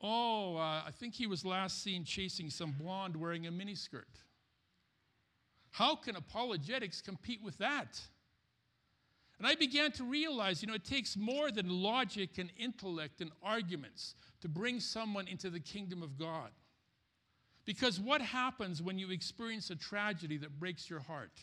Oh, 0.00 0.56
uh, 0.56 0.82
I 0.86 0.90
think 0.92 1.14
he 1.14 1.26
was 1.26 1.44
last 1.44 1.82
seen 1.82 2.04
chasing 2.04 2.50
some 2.50 2.72
blonde 2.72 3.16
wearing 3.16 3.46
a 3.46 3.50
miniskirt. 3.50 4.04
How 5.70 5.96
can 5.96 6.16
apologetics 6.16 7.00
compete 7.00 7.42
with 7.42 7.58
that? 7.58 8.00
And 9.44 9.50
I 9.50 9.56
began 9.56 9.92
to 9.92 10.04
realize, 10.04 10.62
you 10.62 10.68
know, 10.68 10.74
it 10.74 10.86
takes 10.86 11.18
more 11.18 11.50
than 11.50 11.68
logic 11.68 12.38
and 12.38 12.50
intellect 12.56 13.20
and 13.20 13.30
arguments 13.42 14.14
to 14.40 14.48
bring 14.48 14.80
someone 14.80 15.28
into 15.28 15.50
the 15.50 15.60
kingdom 15.60 16.02
of 16.02 16.18
God. 16.18 16.48
Because 17.66 18.00
what 18.00 18.22
happens 18.22 18.80
when 18.80 18.98
you 18.98 19.10
experience 19.10 19.68
a 19.68 19.76
tragedy 19.76 20.38
that 20.38 20.58
breaks 20.58 20.88
your 20.88 21.00
heart? 21.00 21.40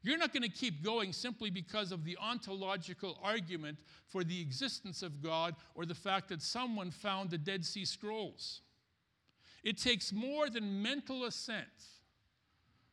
You're 0.00 0.16
not 0.16 0.32
going 0.32 0.44
to 0.44 0.48
keep 0.48 0.82
going 0.82 1.12
simply 1.12 1.50
because 1.50 1.92
of 1.92 2.02
the 2.02 2.16
ontological 2.16 3.18
argument 3.22 3.76
for 4.08 4.24
the 4.24 4.40
existence 4.40 5.02
of 5.02 5.22
God 5.22 5.54
or 5.74 5.84
the 5.84 5.94
fact 5.94 6.30
that 6.30 6.40
someone 6.40 6.90
found 6.90 7.28
the 7.28 7.36
Dead 7.36 7.66
Sea 7.66 7.84
Scrolls. 7.84 8.62
It 9.62 9.76
takes 9.76 10.14
more 10.14 10.48
than 10.48 10.82
mental 10.82 11.26
assent 11.26 11.66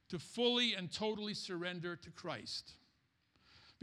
to 0.09 0.19
fully 0.19 0.73
and 0.73 0.91
totally 0.91 1.33
surrender 1.33 1.95
to 1.95 2.11
Christ. 2.11 2.73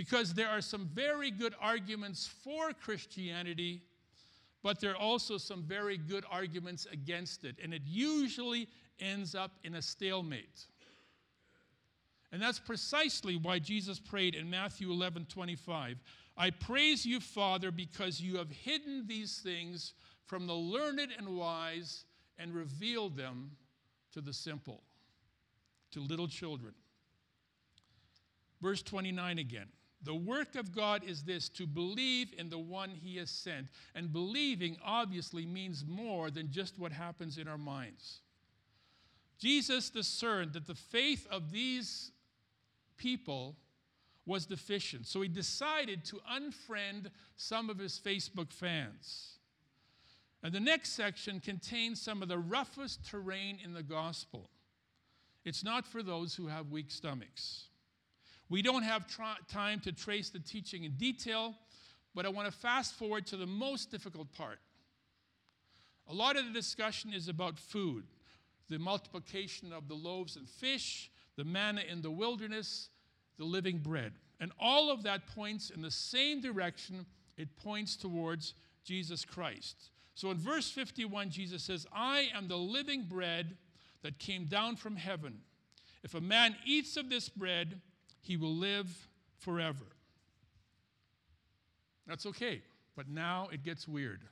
Because 0.01 0.33
there 0.33 0.49
are 0.49 0.63
some 0.63 0.89
very 0.95 1.31
good 1.31 1.55
arguments 1.61 2.27
for 2.27 2.73
Christianity 2.73 3.83
but 4.63 4.81
there 4.81 4.93
are 4.93 4.97
also 4.97 5.39
some 5.39 5.63
very 5.63 5.97
good 5.97 6.25
arguments 6.31 6.87
against 6.93 7.45
it, 7.45 7.57
and 7.63 7.73
it 7.73 7.83
usually 7.87 8.69
ends 8.99 9.35
up 9.35 9.53
in 9.65 9.77
a 9.77 9.83
stalemate. 9.83 10.67
And 12.33 12.41
that's 12.41 12.61
precisely 12.61 13.37
why 13.37 13.59
Jesus 13.59 13.99
prayed 13.99 14.35
in 14.35 14.49
Matthew 14.49 14.91
11 14.91 15.27
25. 15.29 15.97
I 16.37 16.51
praise 16.51 17.05
you, 17.05 17.21
Father, 17.21 17.71
because 17.71 18.21
you 18.21 18.37
have 18.37 18.51
hidden 18.51 19.05
these 19.07 19.39
things 19.39 19.95
from 20.27 20.47
the 20.47 20.55
learned 20.55 21.11
and 21.19 21.37
wise 21.37 22.05
and 22.39 22.55
revealed 22.55 23.17
them 23.17 23.51
to 24.13 24.21
the 24.21 24.33
simple, 24.33 24.83
to 25.91 26.01
little 26.01 26.29
children. 26.29 26.75
Verse 28.61 28.83
29 28.83 29.39
again. 29.39 29.67
The 30.03 30.15
work 30.15 30.55
of 30.55 30.75
God 30.75 31.05
is 31.05 31.23
this 31.25 31.49
to 31.51 31.67
believe 31.67 32.33
in 32.39 32.49
the 32.49 32.59
one 32.59 32.91
he 32.91 33.17
has 33.17 33.31
sent. 33.31 33.67
And 33.95 34.13
believing 34.13 34.77
obviously 34.85 35.45
means 35.45 35.85
more 35.87 36.31
than 36.31 36.51
just 36.51 36.79
what 36.79 36.93
happens 36.93 37.37
in 37.37 37.47
our 37.47 37.59
minds. 37.59 38.21
Jesus 39.39 39.91
discerned 39.91 40.55
that 40.55 40.67
the 40.67 40.75
faith 40.75 41.27
of 41.31 41.51
these 41.51 42.13
people 42.97 43.57
was 44.27 44.47
deficient. 44.47 45.07
So 45.07 45.23
he 45.23 45.29
decided 45.29 46.05
to 46.07 46.21
unfriend 46.31 47.07
some 47.37 47.69
of 47.69 47.79
his 47.79 47.99
Facebook 47.99 48.53
fans. 48.53 49.39
And 50.43 50.53
the 50.53 50.61
next 50.61 50.91
section 50.93 51.41
contains 51.41 52.01
some 52.01 52.23
of 52.23 52.29
the 52.29 52.39
roughest 52.39 53.05
terrain 53.05 53.59
in 53.63 53.75
the 53.75 53.83
gospel. 53.83 54.49
It's 55.45 55.65
not 55.65 55.87
for 55.87 56.03
those 56.03 56.35
who 56.35 56.47
have 56.47 56.71
weak 56.71 56.91
stomachs. 56.91 57.70
We 58.51 58.63
don't 58.63 58.83
have 58.83 59.07
tra- 59.07 59.39
time 59.49 59.81
to 59.81 59.93
trace 59.93 60.29
the 60.29 60.41
teaching 60.41 60.85
in 60.85 60.93
detail, 60.93 61.55
but 62.15 62.27
I 62.27 62.29
want 62.29 62.53
to 62.53 62.53
fast 62.53 62.95
forward 62.95 63.27
to 63.29 63.37
the 63.37 63.47
most 63.47 63.91
difficult 63.91 64.33
part. 64.33 64.59
A 66.09 66.13
lot 66.13 66.37
of 66.37 66.45
the 66.45 66.53
discussion 66.53 67.15
is 67.15 67.29
about 67.29 67.59
food 67.59 68.05
the 68.69 68.79
multiplication 68.79 69.73
of 69.73 69.89
the 69.89 69.95
loaves 69.95 70.37
and 70.37 70.49
fish, 70.49 71.11
the 71.37 71.43
manna 71.43 71.83
in 71.91 72.03
the 72.03 72.11
wilderness, 72.11 72.89
the 73.37 73.45
living 73.45 73.79
bread. 73.79 74.13
And 74.39 74.53
all 74.61 74.93
of 74.93 75.03
that 75.03 75.27
points 75.27 75.71
in 75.71 75.83
the 75.83 75.91
same 75.91 76.41
direction, 76.41 77.05
it 77.37 77.57
points 77.57 77.97
towards 77.97 78.55
Jesus 78.85 79.25
Christ. 79.25 79.91
So 80.15 80.31
in 80.31 80.37
verse 80.37 80.71
51, 80.71 81.31
Jesus 81.31 81.65
says, 81.65 81.85
I 81.93 82.29
am 82.33 82.47
the 82.47 82.57
living 82.57 83.03
bread 83.03 83.57
that 84.03 84.21
came 84.21 84.45
down 84.45 84.77
from 84.77 84.95
heaven. 84.95 85.41
If 86.05 86.15
a 86.15 86.21
man 86.21 86.55
eats 86.65 86.97
of 86.97 87.11
this 87.11 87.29
bread, 87.29 87.81
he 88.21 88.37
will 88.37 88.55
live 88.55 89.09
forever. 89.39 89.85
That's 92.07 92.27
okay, 92.27 92.63
but 92.97 93.09
now 93.09 93.49
it 93.53 93.63
gets 93.63 93.87
weird. 93.87 94.23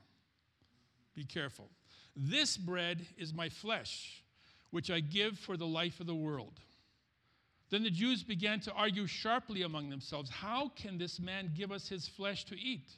Be 1.14 1.24
careful. 1.24 1.68
This 2.16 2.56
bread 2.56 3.06
is 3.16 3.32
my 3.32 3.48
flesh, 3.48 4.22
which 4.70 4.90
I 4.90 5.00
give 5.00 5.38
for 5.38 5.56
the 5.56 5.66
life 5.66 6.00
of 6.00 6.06
the 6.06 6.14
world. 6.14 6.60
Then 7.70 7.82
the 7.82 7.90
Jews 7.90 8.22
began 8.22 8.60
to 8.60 8.72
argue 8.72 9.06
sharply 9.06 9.62
among 9.62 9.90
themselves 9.90 10.30
How 10.30 10.70
can 10.74 10.98
this 10.98 11.20
man 11.20 11.52
give 11.56 11.70
us 11.70 11.88
his 11.88 12.08
flesh 12.08 12.44
to 12.46 12.58
eat? 12.58 12.88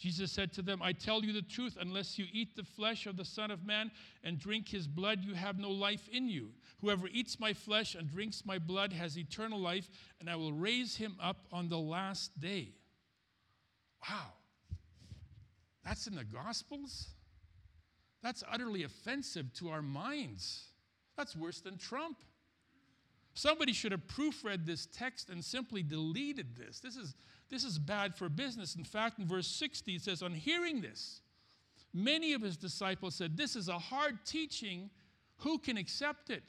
Jesus 0.00 0.32
said 0.32 0.50
to 0.54 0.62
them, 0.62 0.80
I 0.82 0.94
tell 0.94 1.22
you 1.22 1.34
the 1.34 1.42
truth, 1.42 1.76
unless 1.78 2.18
you 2.18 2.24
eat 2.32 2.56
the 2.56 2.64
flesh 2.64 3.06
of 3.06 3.18
the 3.18 3.24
Son 3.24 3.50
of 3.50 3.66
Man 3.66 3.90
and 4.24 4.38
drink 4.38 4.66
his 4.66 4.86
blood, 4.86 5.22
you 5.22 5.34
have 5.34 5.58
no 5.58 5.70
life 5.70 6.08
in 6.10 6.26
you. 6.26 6.48
Whoever 6.80 7.06
eats 7.08 7.38
my 7.38 7.52
flesh 7.52 7.94
and 7.94 8.10
drinks 8.10 8.46
my 8.46 8.58
blood 8.58 8.94
has 8.94 9.18
eternal 9.18 9.60
life, 9.60 9.90
and 10.18 10.30
I 10.30 10.36
will 10.36 10.54
raise 10.54 10.96
him 10.96 11.16
up 11.22 11.44
on 11.52 11.68
the 11.68 11.78
last 11.78 12.40
day. 12.40 12.72
Wow. 14.08 14.32
That's 15.84 16.06
in 16.06 16.14
the 16.14 16.24
Gospels? 16.24 17.08
That's 18.22 18.42
utterly 18.50 18.84
offensive 18.84 19.52
to 19.54 19.68
our 19.68 19.82
minds. 19.82 20.64
That's 21.18 21.36
worse 21.36 21.60
than 21.60 21.76
Trump. 21.76 22.16
Somebody 23.34 23.74
should 23.74 23.92
have 23.92 24.06
proofread 24.06 24.64
this 24.64 24.86
text 24.86 25.28
and 25.28 25.44
simply 25.44 25.82
deleted 25.82 26.56
this. 26.56 26.80
This 26.80 26.96
is, 26.96 27.14
this 27.50 27.64
is 27.64 27.78
bad 27.78 28.14
for 28.14 28.28
business. 28.28 28.76
In 28.76 28.84
fact, 28.84 29.18
in 29.18 29.26
verse 29.26 29.48
60, 29.48 29.96
it 29.96 30.02
says, 30.02 30.22
On 30.22 30.32
hearing 30.32 30.80
this, 30.80 31.20
many 31.92 32.32
of 32.32 32.42
his 32.42 32.56
disciples 32.56 33.16
said, 33.16 33.36
This 33.36 33.56
is 33.56 33.68
a 33.68 33.78
hard 33.78 34.24
teaching. 34.24 34.90
Who 35.38 35.58
can 35.58 35.76
accept 35.76 36.30
it? 36.30 36.42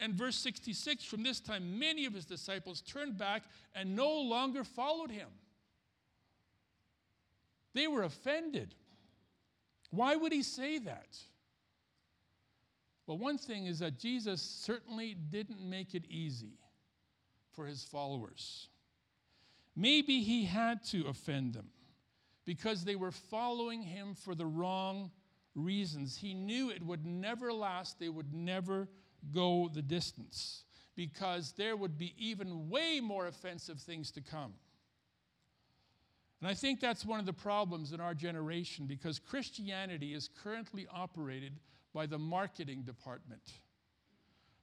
And 0.00 0.14
verse 0.14 0.36
66, 0.36 1.04
from 1.04 1.22
this 1.22 1.40
time, 1.40 1.78
many 1.78 2.06
of 2.06 2.14
his 2.14 2.24
disciples 2.24 2.80
turned 2.80 3.18
back 3.18 3.44
and 3.74 3.94
no 3.94 4.10
longer 4.10 4.64
followed 4.64 5.10
him. 5.10 5.28
They 7.74 7.86
were 7.86 8.04
offended. 8.04 8.74
Why 9.90 10.16
would 10.16 10.32
he 10.32 10.42
say 10.42 10.78
that? 10.78 11.18
Well, 13.06 13.18
one 13.18 13.36
thing 13.36 13.66
is 13.66 13.80
that 13.80 13.98
Jesus 13.98 14.40
certainly 14.40 15.14
didn't 15.14 15.60
make 15.60 15.94
it 15.94 16.04
easy 16.08 16.58
for 17.52 17.66
his 17.66 17.84
followers. 17.84 18.68
Maybe 19.76 20.20
he 20.20 20.44
had 20.44 20.84
to 20.86 21.06
offend 21.06 21.54
them 21.54 21.70
because 22.44 22.84
they 22.84 22.96
were 22.96 23.10
following 23.10 23.82
him 23.82 24.14
for 24.14 24.34
the 24.34 24.46
wrong 24.46 25.10
reasons. 25.54 26.16
He 26.16 26.34
knew 26.34 26.70
it 26.70 26.82
would 26.82 27.04
never 27.04 27.52
last, 27.52 27.98
they 27.98 28.08
would 28.08 28.32
never 28.32 28.88
go 29.32 29.70
the 29.72 29.82
distance 29.82 30.64
because 30.94 31.52
there 31.52 31.76
would 31.76 31.98
be 31.98 32.14
even 32.18 32.68
way 32.68 33.00
more 33.00 33.26
offensive 33.26 33.80
things 33.80 34.10
to 34.12 34.20
come. 34.20 34.54
And 36.40 36.50
I 36.50 36.54
think 36.54 36.78
that's 36.78 37.06
one 37.06 37.20
of 37.20 37.26
the 37.26 37.32
problems 37.32 37.92
in 37.92 38.00
our 38.00 38.14
generation 38.14 38.86
because 38.86 39.18
Christianity 39.18 40.14
is 40.14 40.28
currently 40.42 40.86
operated 40.92 41.58
by 41.94 42.06
the 42.06 42.18
marketing 42.18 42.82
department. 42.82 43.40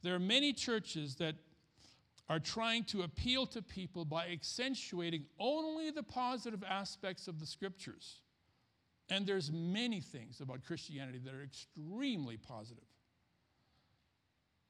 There 0.03 0.13
are 0.13 0.19
many 0.19 0.53
churches 0.53 1.15
that 1.15 1.35
are 2.31 2.39
trying 2.39 2.85
to 2.85 3.01
appeal 3.01 3.45
to 3.45 3.61
people 3.61 4.05
by 4.05 4.25
accentuating 4.29 5.25
only 5.37 5.91
the 5.91 6.01
positive 6.01 6.63
aspects 6.63 7.27
of 7.27 7.41
the 7.41 7.45
scriptures. 7.45 8.21
And 9.09 9.27
there's 9.27 9.51
many 9.51 9.99
things 9.99 10.39
about 10.39 10.63
Christianity 10.63 11.19
that 11.25 11.33
are 11.33 11.43
extremely 11.43 12.37
positive. 12.37 12.85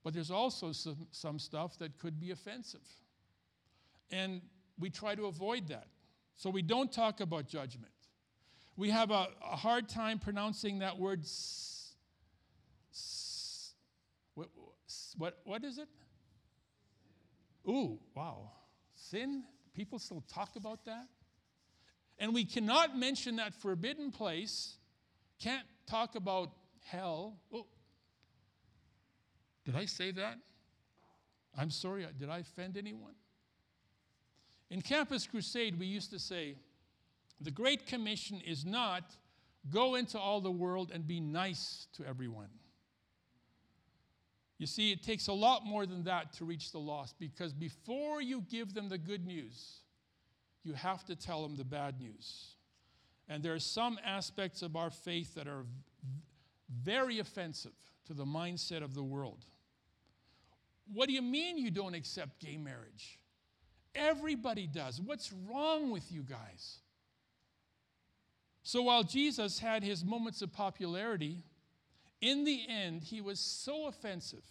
But 0.03 0.15
there's 0.15 0.31
also 0.31 0.71
some, 0.71 1.05
some 1.11 1.37
stuff 1.37 1.77
that 1.77 1.99
could 1.99 2.19
be 2.19 2.31
offensive. 2.31 2.87
And 4.09 4.41
we 4.79 4.89
try 4.89 5.13
to 5.13 5.27
avoid 5.27 5.67
that. 5.67 5.85
So 6.33 6.49
we 6.49 6.63
don't 6.63 6.91
talk 6.91 7.19
about 7.19 7.47
judgment. 7.47 7.93
We 8.75 8.89
have 8.89 9.11
a, 9.11 9.27
a 9.43 9.55
hard 9.55 9.87
time 9.87 10.17
pronouncing 10.17 10.79
that 10.79 10.97
word 10.97 11.23
what, 14.33 14.49
what, 15.15 15.37
what 15.43 15.63
is 15.63 15.77
it? 15.77 15.87
Ooh, 17.67 17.99
wow. 18.15 18.51
Sin? 18.93 19.43
People 19.73 19.99
still 19.99 20.23
talk 20.33 20.55
about 20.55 20.85
that? 20.85 21.07
And 22.19 22.33
we 22.33 22.45
cannot 22.45 22.97
mention 22.97 23.37
that 23.37 23.53
forbidden 23.53 24.11
place, 24.11 24.77
can't 25.39 25.65
talk 25.87 26.15
about 26.15 26.51
hell. 26.85 27.39
Oh, 27.53 27.65
did 29.65 29.75
I 29.75 29.85
say 29.85 30.11
that? 30.11 30.37
I'm 31.57 31.71
sorry, 31.71 32.05
did 32.19 32.29
I 32.29 32.39
offend 32.39 32.77
anyone? 32.77 33.15
In 34.69 34.81
Campus 34.81 35.27
Crusade, 35.27 35.77
we 35.77 35.85
used 35.85 36.11
to 36.11 36.19
say, 36.19 36.55
the 37.41 37.51
Great 37.51 37.85
Commission 37.87 38.39
is 38.45 38.65
not 38.65 39.03
go 39.69 39.95
into 39.95 40.17
all 40.17 40.41
the 40.41 40.51
world 40.51 40.91
and 40.93 41.05
be 41.05 41.19
nice 41.19 41.87
to 41.93 42.05
everyone. 42.05 42.49
You 44.61 44.67
see, 44.67 44.91
it 44.91 45.01
takes 45.01 45.25
a 45.25 45.33
lot 45.33 45.65
more 45.65 45.87
than 45.87 46.03
that 46.03 46.33
to 46.33 46.45
reach 46.45 46.71
the 46.71 46.77
lost 46.77 47.15
because 47.17 47.51
before 47.51 48.21
you 48.21 48.41
give 48.47 48.75
them 48.75 48.89
the 48.89 48.97
good 48.99 49.25
news, 49.25 49.79
you 50.63 50.73
have 50.73 51.03
to 51.05 51.15
tell 51.15 51.41
them 51.41 51.55
the 51.55 51.63
bad 51.63 51.99
news. 51.99 52.57
And 53.27 53.41
there 53.41 53.55
are 53.55 53.59
some 53.59 53.97
aspects 54.05 54.61
of 54.61 54.75
our 54.75 54.91
faith 54.91 55.33
that 55.33 55.47
are 55.47 55.65
very 56.83 57.17
offensive 57.17 57.71
to 58.05 58.13
the 58.13 58.23
mindset 58.23 58.83
of 58.83 58.93
the 58.93 59.01
world. 59.01 59.45
What 60.93 61.07
do 61.07 61.13
you 61.13 61.23
mean 61.23 61.57
you 61.57 61.71
don't 61.71 61.95
accept 61.95 62.39
gay 62.39 62.57
marriage? 62.57 63.17
Everybody 63.95 64.67
does. 64.67 65.01
What's 65.01 65.33
wrong 65.33 65.89
with 65.89 66.11
you 66.11 66.21
guys? 66.21 66.77
So 68.61 68.83
while 68.83 69.01
Jesus 69.01 69.57
had 69.57 69.81
his 69.81 70.05
moments 70.05 70.43
of 70.43 70.53
popularity, 70.53 71.39
in 72.21 72.43
the 72.43 72.61
end, 72.69 73.03
he 73.03 73.21
was 73.21 73.39
so 73.39 73.87
offensive 73.87 74.43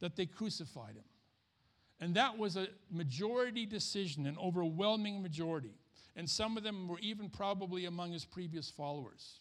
that 0.00 0.16
they 0.16 0.26
crucified 0.26 0.96
him. 0.96 1.04
And 2.00 2.14
that 2.16 2.36
was 2.36 2.56
a 2.56 2.68
majority 2.90 3.66
decision, 3.66 4.26
an 4.26 4.36
overwhelming 4.38 5.22
majority. 5.22 5.74
And 6.16 6.28
some 6.28 6.56
of 6.56 6.62
them 6.62 6.88
were 6.88 6.98
even 7.00 7.30
probably 7.30 7.86
among 7.86 8.12
his 8.12 8.24
previous 8.24 8.68
followers. 8.68 9.40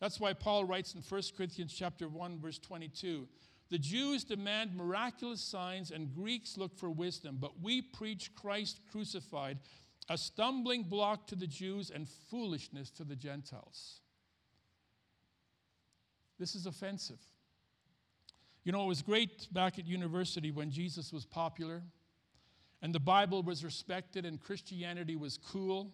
That's 0.00 0.20
why 0.20 0.32
Paul 0.32 0.64
writes 0.64 0.94
in 0.94 1.00
1 1.00 1.22
Corinthians 1.36 1.72
chapter 1.72 2.08
1 2.08 2.38
verse 2.38 2.58
22, 2.58 3.26
the 3.70 3.78
Jews 3.78 4.24
demand 4.24 4.74
miraculous 4.74 5.40
signs 5.40 5.90
and 5.90 6.14
Greeks 6.14 6.56
look 6.56 6.76
for 6.76 6.90
wisdom, 6.90 7.36
but 7.40 7.60
we 7.60 7.82
preach 7.82 8.34
Christ 8.34 8.80
crucified, 8.90 9.58
a 10.08 10.16
stumbling 10.16 10.84
block 10.84 11.26
to 11.26 11.36
the 11.36 11.46
Jews 11.46 11.90
and 11.90 12.08
foolishness 12.08 12.90
to 12.92 13.04
the 13.04 13.16
Gentiles. 13.16 14.00
This 16.38 16.54
is 16.54 16.66
offensive. 16.66 17.18
You 18.64 18.72
know, 18.72 18.84
it 18.84 18.88
was 18.88 19.02
great 19.02 19.52
back 19.52 19.78
at 19.78 19.86
university 19.86 20.50
when 20.50 20.70
Jesus 20.70 21.12
was 21.12 21.24
popular 21.24 21.82
and 22.82 22.94
the 22.94 23.00
Bible 23.00 23.42
was 23.42 23.64
respected 23.64 24.24
and 24.24 24.40
Christianity 24.40 25.16
was 25.16 25.38
cool, 25.38 25.92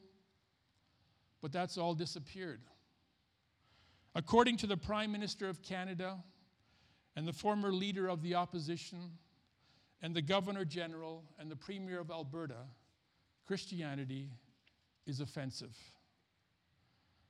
but 1.40 1.52
that's 1.52 1.78
all 1.78 1.94
disappeared. 1.94 2.60
According 4.14 4.58
to 4.58 4.66
the 4.66 4.76
Prime 4.76 5.12
Minister 5.12 5.48
of 5.48 5.62
Canada 5.62 6.22
and 7.16 7.26
the 7.26 7.32
former 7.32 7.72
leader 7.72 8.08
of 8.08 8.22
the 8.22 8.34
opposition 8.34 9.12
and 10.02 10.14
the 10.14 10.22
Governor 10.22 10.64
General 10.64 11.24
and 11.38 11.50
the 11.50 11.56
Premier 11.56 12.00
of 12.00 12.10
Alberta, 12.10 12.66
Christianity 13.46 14.30
is 15.06 15.20
offensive. 15.20 15.76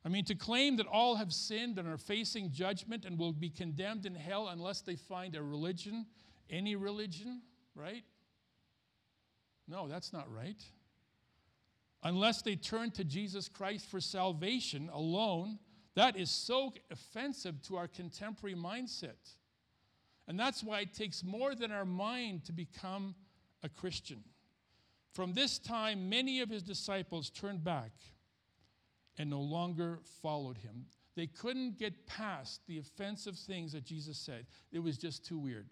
I 0.05 0.11
mean, 0.11 0.25
to 0.27 0.35
claim 0.35 0.77
that 0.77 0.87
all 0.87 1.17
have 1.17 1.33
sinned 1.33 1.79
and 1.79 1.89
are 1.89 1.97
facing 1.97 2.53
judgment 2.53 3.05
and 3.05 3.19
will 3.19 3.33
be 3.33 3.49
condemned 3.49 4.05
in 4.05 4.15
hell 4.15 4.49
unless 4.49 4.83
they 4.83 4.97
find 4.97 5.35
a 5.35 5.43
religion, 5.43 6.07
any 6.51 6.77
religion, 6.77 7.41
right? 7.75 8.05
No, 9.67 9.89
that's 9.89 10.13
not 10.13 10.31
right. 10.31 10.63
Unless 12.03 12.43
they 12.43 12.55
turn 12.55 12.91
to 12.93 13.05
Jesus 13.05 13.49
Christ 13.49 13.91
for 13.91 13.99
salvation 13.99 14.91
alone, 14.93 15.59
That 15.95 16.17
is 16.17 16.31
so 16.31 16.73
offensive 16.91 17.63
to 17.63 17.77
our 17.77 17.89
contemporary 17.89 18.57
mindset. 18.57 19.37
And 20.27 20.39
that's 20.39 20.65
why 20.65 20.81
it 20.81 20.95
takes 20.95 21.23
more 21.23 21.55
than 21.55 21.71
our 21.71 21.85
mind 21.85 22.45
to 22.47 22.53
become 22.53 23.15
a 23.63 23.69
Christian. 23.69 24.25
From 25.13 25.35
this 25.35 25.59
time, 25.59 26.09
many 26.09 26.41
of 26.41 26.49
his 26.49 26.63
disciples 26.63 27.31
turned 27.31 27.63
back 27.63 27.93
and 29.19 29.31
no 29.31 29.41
longer 29.41 30.01
followed 30.23 30.59
him. 30.59 30.87
They 31.17 31.27
couldn't 31.27 31.79
get 31.79 32.07
past 32.07 32.61
the 32.67 32.79
offensive 32.79 33.37
things 33.37 33.73
that 33.73 33.85
Jesus 33.85 34.19
said, 34.19 34.47
it 34.73 34.81
was 34.81 34.99
just 34.99 35.25
too 35.25 35.39
weird. 35.39 35.69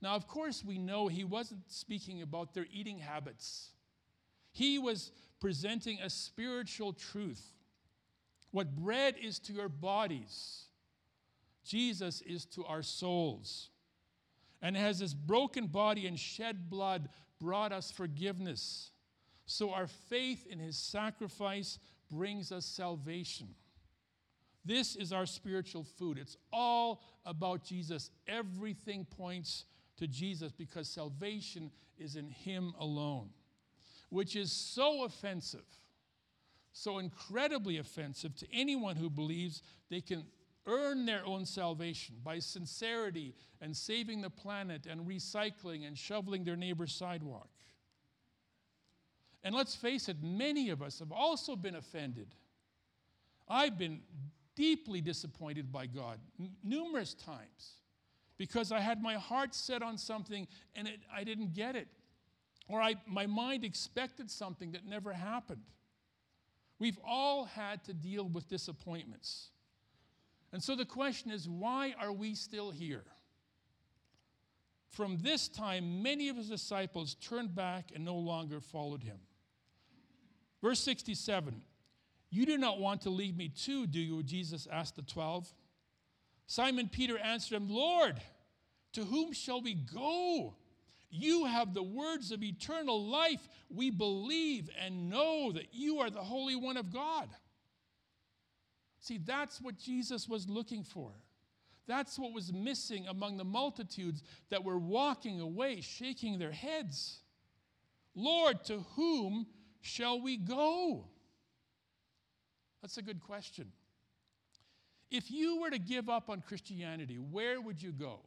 Now, 0.00 0.16
of 0.16 0.26
course, 0.26 0.64
we 0.64 0.78
know 0.78 1.06
he 1.06 1.22
wasn't 1.22 1.70
speaking 1.70 2.22
about 2.22 2.54
their 2.54 2.66
eating 2.72 2.98
habits. 2.98 3.70
He 4.50 4.78
was 4.78 5.12
presenting 5.40 6.00
a 6.00 6.10
spiritual 6.10 6.92
truth. 6.92 7.52
What 8.50 8.74
bread 8.74 9.14
is 9.22 9.38
to 9.40 9.52
your 9.52 9.68
bodies, 9.68 10.64
Jesus 11.64 12.20
is 12.22 12.44
to 12.46 12.64
our 12.64 12.82
souls. 12.82 13.70
And 14.60 14.76
has 14.76 15.00
his 15.00 15.14
broken 15.14 15.66
body 15.66 16.06
and 16.06 16.18
shed 16.18 16.70
blood 16.70 17.08
brought 17.40 17.72
us 17.72 17.90
forgiveness. 17.90 18.91
So 19.52 19.70
our 19.70 19.86
faith 19.86 20.46
in 20.48 20.58
his 20.58 20.78
sacrifice 20.78 21.78
brings 22.10 22.52
us 22.52 22.64
salvation. 22.64 23.48
This 24.64 24.96
is 24.96 25.12
our 25.12 25.26
spiritual 25.26 25.84
food. 25.84 26.16
It's 26.16 26.38
all 26.54 27.02
about 27.26 27.62
Jesus. 27.62 28.10
Everything 28.26 29.04
points 29.04 29.66
to 29.98 30.06
Jesus 30.06 30.52
because 30.52 30.88
salvation 30.88 31.70
is 31.98 32.16
in 32.16 32.30
him 32.30 32.72
alone, 32.80 33.28
which 34.08 34.36
is 34.36 34.50
so 34.50 35.04
offensive, 35.04 35.66
so 36.72 36.98
incredibly 36.98 37.76
offensive 37.76 38.34
to 38.36 38.46
anyone 38.54 38.96
who 38.96 39.10
believes 39.10 39.62
they 39.90 40.00
can 40.00 40.24
earn 40.66 41.04
their 41.04 41.26
own 41.26 41.44
salvation 41.44 42.14
by 42.24 42.38
sincerity 42.38 43.34
and 43.60 43.76
saving 43.76 44.22
the 44.22 44.30
planet 44.30 44.86
and 44.86 45.06
recycling 45.06 45.86
and 45.86 45.98
shoveling 45.98 46.42
their 46.42 46.56
neighbor's 46.56 46.94
sidewalk. 46.94 47.50
And 49.44 49.54
let's 49.54 49.74
face 49.74 50.08
it, 50.08 50.22
many 50.22 50.70
of 50.70 50.82
us 50.82 51.00
have 51.00 51.12
also 51.12 51.56
been 51.56 51.74
offended. 51.74 52.34
I've 53.48 53.76
been 53.76 54.00
deeply 54.54 55.00
disappointed 55.00 55.72
by 55.72 55.86
God 55.86 56.18
n- 56.38 56.52
numerous 56.62 57.14
times 57.14 57.76
because 58.38 58.70
I 58.70 58.80
had 58.80 59.02
my 59.02 59.14
heart 59.14 59.54
set 59.54 59.82
on 59.82 59.98
something 59.98 60.46
and 60.74 60.86
it, 60.86 61.00
I 61.14 61.24
didn't 61.24 61.54
get 61.54 61.74
it. 61.74 61.88
Or 62.68 62.80
I, 62.80 62.94
my 63.06 63.26
mind 63.26 63.64
expected 63.64 64.30
something 64.30 64.72
that 64.72 64.86
never 64.86 65.12
happened. 65.12 65.64
We've 66.78 66.98
all 67.04 67.44
had 67.44 67.84
to 67.84 67.94
deal 67.94 68.28
with 68.28 68.48
disappointments. 68.48 69.50
And 70.52 70.62
so 70.62 70.76
the 70.76 70.84
question 70.84 71.30
is 71.30 71.48
why 71.48 71.94
are 71.98 72.12
we 72.12 72.34
still 72.34 72.70
here? 72.70 73.04
From 74.88 75.18
this 75.22 75.48
time, 75.48 76.02
many 76.02 76.28
of 76.28 76.36
his 76.36 76.50
disciples 76.50 77.14
turned 77.14 77.54
back 77.54 77.90
and 77.94 78.04
no 78.04 78.16
longer 78.16 78.60
followed 78.60 79.02
him. 79.02 79.18
Verse 80.62 80.80
67 80.80 81.62
You 82.30 82.46
do 82.46 82.56
not 82.56 82.78
want 82.78 83.02
to 83.02 83.10
leave 83.10 83.36
me 83.36 83.48
too, 83.48 83.86
do 83.86 84.00
you? 84.00 84.22
Jesus 84.22 84.68
asked 84.70 84.96
the 84.96 85.02
twelve. 85.02 85.52
Simon 86.46 86.88
Peter 86.88 87.18
answered 87.18 87.56
him, 87.56 87.68
Lord, 87.68 88.20
to 88.92 89.04
whom 89.04 89.32
shall 89.32 89.60
we 89.60 89.74
go? 89.74 90.54
You 91.10 91.44
have 91.44 91.74
the 91.74 91.82
words 91.82 92.32
of 92.32 92.42
eternal 92.42 93.06
life. 93.06 93.46
We 93.68 93.90
believe 93.90 94.70
and 94.82 95.10
know 95.10 95.52
that 95.52 95.68
you 95.72 95.98
are 95.98 96.10
the 96.10 96.22
Holy 96.22 96.56
One 96.56 96.76
of 96.76 96.92
God. 96.92 97.28
See, 99.00 99.18
that's 99.18 99.60
what 99.60 99.76
Jesus 99.76 100.28
was 100.28 100.48
looking 100.48 100.84
for. 100.84 101.10
That's 101.86 102.18
what 102.18 102.32
was 102.32 102.52
missing 102.52 103.06
among 103.08 103.36
the 103.36 103.44
multitudes 103.44 104.22
that 104.50 104.64
were 104.64 104.78
walking 104.78 105.40
away, 105.40 105.80
shaking 105.80 106.38
their 106.38 106.52
heads. 106.52 107.18
Lord, 108.14 108.64
to 108.64 108.80
whom 108.94 109.46
shall 109.82 110.20
we 110.20 110.36
go? 110.36 111.04
That's 112.80 112.96
a 112.96 113.02
good 113.02 113.20
question. 113.20 113.70
If 115.10 115.30
you 115.30 115.60
were 115.60 115.70
to 115.70 115.78
give 115.78 116.08
up 116.08 116.30
on 116.30 116.40
Christianity, 116.40 117.16
where 117.16 117.60
would 117.60 117.82
you 117.82 117.92
go? 117.92 118.20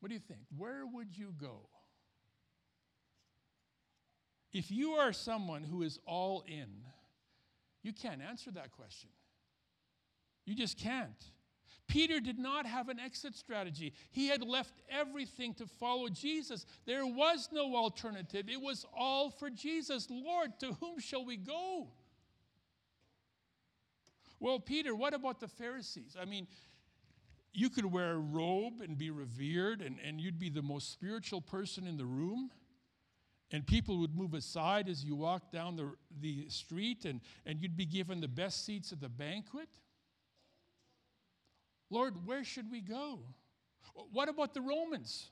What 0.00 0.08
do 0.08 0.14
you 0.14 0.20
think? 0.20 0.40
Where 0.56 0.86
would 0.86 1.16
you 1.16 1.34
go? 1.38 1.68
If 4.52 4.70
you 4.70 4.92
are 4.92 5.12
someone 5.12 5.62
who 5.62 5.82
is 5.82 5.98
all 6.06 6.44
in, 6.46 6.68
you 7.82 7.92
can't 7.92 8.22
answer 8.22 8.50
that 8.52 8.72
question. 8.72 9.10
You 10.44 10.54
just 10.54 10.78
can't. 10.78 11.22
Peter 11.88 12.20
did 12.20 12.38
not 12.38 12.66
have 12.66 12.88
an 12.88 12.98
exit 12.98 13.34
strategy. 13.34 13.92
He 14.10 14.28
had 14.28 14.42
left 14.42 14.74
everything 14.90 15.54
to 15.54 15.66
follow 15.66 16.08
Jesus. 16.08 16.66
There 16.84 17.06
was 17.06 17.48
no 17.52 17.76
alternative. 17.76 18.48
It 18.48 18.60
was 18.60 18.84
all 18.96 19.30
for 19.30 19.50
Jesus. 19.50 20.08
Lord, 20.10 20.58
to 20.60 20.72
whom 20.74 20.98
shall 20.98 21.24
we 21.24 21.36
go? 21.36 21.88
Well, 24.40 24.58
Peter, 24.58 24.94
what 24.94 25.14
about 25.14 25.40
the 25.40 25.48
Pharisees? 25.48 26.16
I 26.20 26.24
mean, 26.24 26.46
you 27.52 27.70
could 27.70 27.86
wear 27.86 28.12
a 28.12 28.18
robe 28.18 28.80
and 28.82 28.98
be 28.98 29.10
revered, 29.10 29.80
and, 29.80 29.96
and 30.04 30.20
you'd 30.20 30.38
be 30.38 30.50
the 30.50 30.62
most 30.62 30.92
spiritual 30.92 31.40
person 31.40 31.86
in 31.86 31.96
the 31.96 32.04
room 32.04 32.50
and 33.52 33.66
people 33.66 33.98
would 33.98 34.16
move 34.16 34.34
aside 34.34 34.88
as 34.88 35.04
you 35.04 35.14
walked 35.14 35.52
down 35.52 35.76
the, 35.76 35.92
the 36.20 36.48
street, 36.48 37.04
and, 37.04 37.20
and 37.44 37.60
you'd 37.62 37.76
be 37.76 37.86
given 37.86 38.20
the 38.20 38.28
best 38.28 38.64
seats 38.64 38.92
at 38.92 39.00
the 39.00 39.08
banquet. 39.08 39.68
Lord, 41.90 42.26
where 42.26 42.44
should 42.44 42.70
we 42.70 42.80
go? 42.80 43.20
What 44.12 44.28
about 44.28 44.54
the 44.54 44.60
Romans? 44.60 45.30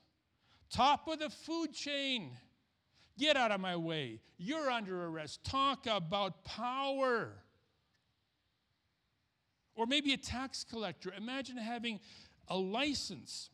Top 0.71 1.09
of 1.09 1.19
the 1.19 1.31
food 1.31 1.73
chain. 1.73 2.31
Get 3.19 3.37
out 3.37 3.51
of 3.51 3.61
my 3.61 3.77
way. 3.77 4.21
You're 4.38 4.71
under 4.71 5.07
arrest. 5.07 5.45
Talk 5.45 5.87
about 5.87 6.45
power. 6.45 7.33
Or 9.75 9.87
maybe 9.87 10.12
a 10.12 10.17
tax 10.17 10.64
collector. 10.64 11.12
Imagine 11.17 11.57
having 11.57 12.01
a 12.49 12.57
license 12.57 13.51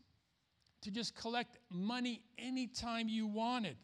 to 0.82 0.90
just 0.90 1.14
collect 1.14 1.58
money 1.68 2.22
anytime 2.38 3.08
you 3.08 3.26
wanted. 3.26 3.76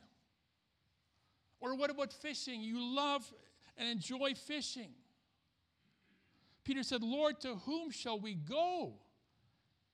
Or 1.60 1.74
what 1.74 1.90
about 1.90 2.12
fishing? 2.12 2.62
You 2.62 2.94
love 2.94 3.30
and 3.76 3.88
enjoy 3.88 4.34
fishing. 4.34 4.90
Peter 6.64 6.82
said, 6.82 7.02
Lord, 7.02 7.40
to 7.40 7.56
whom 7.56 7.90
shall 7.90 8.18
we 8.18 8.34
go? 8.34 8.94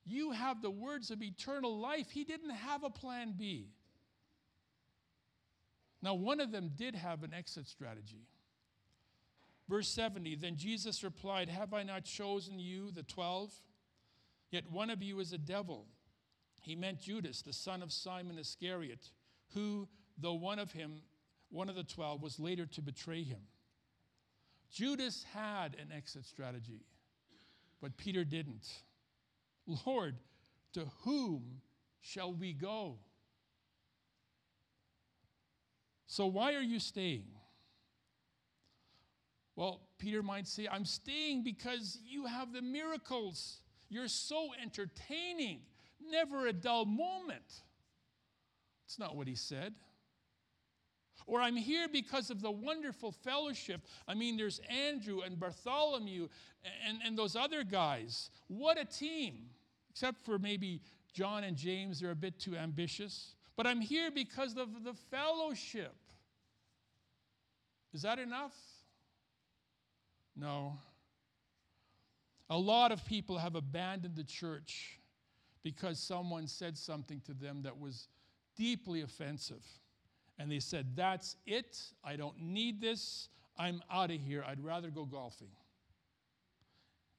You 0.05 0.31
have 0.31 0.61
the 0.61 0.71
words 0.71 1.11
of 1.11 1.21
eternal 1.21 1.79
life. 1.79 2.11
He 2.11 2.23
didn't 2.23 2.51
have 2.51 2.83
a 2.83 2.89
plan 2.89 3.33
B. 3.37 3.69
Now, 6.01 6.13
one 6.15 6.41
of 6.41 6.51
them 6.51 6.71
did 6.75 6.95
have 6.95 7.23
an 7.23 7.33
exit 7.33 7.67
strategy. 7.67 8.27
Verse 9.69 9.87
70 9.87 10.35
Then 10.35 10.57
Jesus 10.57 11.03
replied, 11.03 11.49
Have 11.49 11.73
I 11.73 11.83
not 11.83 12.03
chosen 12.03 12.59
you, 12.59 12.91
the 12.91 13.03
twelve? 13.03 13.53
Yet 14.51 14.69
one 14.69 14.89
of 14.89 15.01
you 15.01 15.19
is 15.19 15.33
a 15.33 15.37
devil. 15.37 15.87
He 16.61 16.75
meant 16.75 16.99
Judas, 16.99 17.41
the 17.41 17.53
son 17.53 17.81
of 17.81 17.91
Simon 17.91 18.37
Iscariot, 18.37 19.09
who, 19.53 19.87
though 20.17 20.35
one 20.35 20.59
of 20.59 20.71
him 20.71 21.01
one 21.49 21.69
of 21.69 21.75
the 21.75 21.83
12, 21.83 22.21
was 22.21 22.39
later 22.39 22.65
to 22.65 22.81
betray 22.81 23.23
him. 23.23 23.41
Judas 24.71 25.23
had 25.33 25.75
an 25.79 25.91
exit 25.95 26.25
strategy, 26.25 26.81
but 27.79 27.95
Peter 27.95 28.23
didn't. 28.23 28.67
Lord, 29.85 30.15
to 30.73 30.85
whom 31.03 31.61
shall 32.01 32.33
we 32.33 32.53
go? 32.53 32.97
So, 36.07 36.27
why 36.27 36.53
are 36.53 36.61
you 36.61 36.79
staying? 36.79 37.25
Well, 39.55 39.81
Peter 39.97 40.23
might 40.23 40.47
say, 40.47 40.67
I'm 40.71 40.85
staying 40.85 41.43
because 41.43 41.99
you 42.05 42.25
have 42.25 42.53
the 42.53 42.61
miracles. 42.61 43.59
You're 43.89 44.07
so 44.07 44.49
entertaining, 44.61 45.61
never 46.09 46.47
a 46.47 46.53
dull 46.53 46.85
moment. 46.85 47.61
It's 48.85 48.99
not 48.99 49.15
what 49.15 49.27
he 49.27 49.35
said. 49.35 49.73
Or 51.25 51.39
I'm 51.39 51.55
here 51.55 51.87
because 51.87 52.29
of 52.29 52.41
the 52.41 52.51
wonderful 52.51 53.11
fellowship. 53.11 53.81
I 54.07 54.13
mean, 54.13 54.35
there's 54.35 54.59
Andrew 54.69 55.21
and 55.21 55.39
Bartholomew 55.39 56.27
and, 56.87 56.97
and 57.05 57.17
those 57.17 57.35
other 57.35 57.63
guys. 57.63 58.29
What 58.47 58.79
a 58.79 58.85
team. 58.85 59.49
Except 59.93 60.25
for 60.25 60.39
maybe 60.39 60.81
John 61.13 61.43
and 61.43 61.55
James, 61.55 61.99
they're 61.99 62.11
a 62.11 62.15
bit 62.15 62.39
too 62.39 62.55
ambitious. 62.55 63.35
But 63.55 63.67
I'm 63.67 63.79
here 63.79 64.09
because 64.09 64.57
of 64.57 64.83
the 64.83 64.93
fellowship. 65.11 65.95
Is 67.93 68.01
that 68.01 68.17
enough? 68.17 68.55
No. 70.35 70.77
A 72.49 72.57
lot 72.57 72.91
of 72.91 73.05
people 73.05 73.37
have 73.37 73.55
abandoned 73.55 74.15
the 74.15 74.23
church 74.23 74.99
because 75.61 75.99
someone 75.99 76.47
said 76.47 76.77
something 76.77 77.21
to 77.25 77.33
them 77.33 77.61
that 77.61 77.79
was 77.79 78.07
deeply 78.55 79.01
offensive. 79.01 79.63
And 80.39 80.51
they 80.51 80.59
said, 80.59 80.95
That's 80.95 81.35
it. 81.45 81.79
I 82.03 82.15
don't 82.15 82.39
need 82.39 82.81
this. 82.81 83.29
I'm 83.57 83.83
out 83.91 84.09
of 84.09 84.19
here. 84.19 84.43
I'd 84.47 84.63
rather 84.63 84.89
go 84.89 85.05
golfing. 85.05 85.51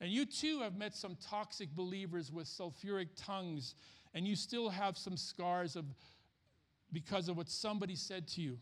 And 0.01 0.11
you 0.11 0.27
too 0.27 0.61
have 0.61 0.77
met 0.77 0.95
some 0.95 1.17
toxic 1.17 1.75
believers 1.75 2.33
with 2.33 2.47
sulfuric 2.47 3.09
tongues, 3.17 3.75
and 4.13 4.27
you 4.27 4.37
still 4.37 4.69
have 4.69 4.99
some 4.99 5.17
scars 5.17 5.77
of 5.77 5.85
because 6.93 7.29
of 7.29 7.37
what 7.37 7.49
somebody 7.49 7.97
said 7.97 8.29
to 8.29 8.41
you. 8.41 8.59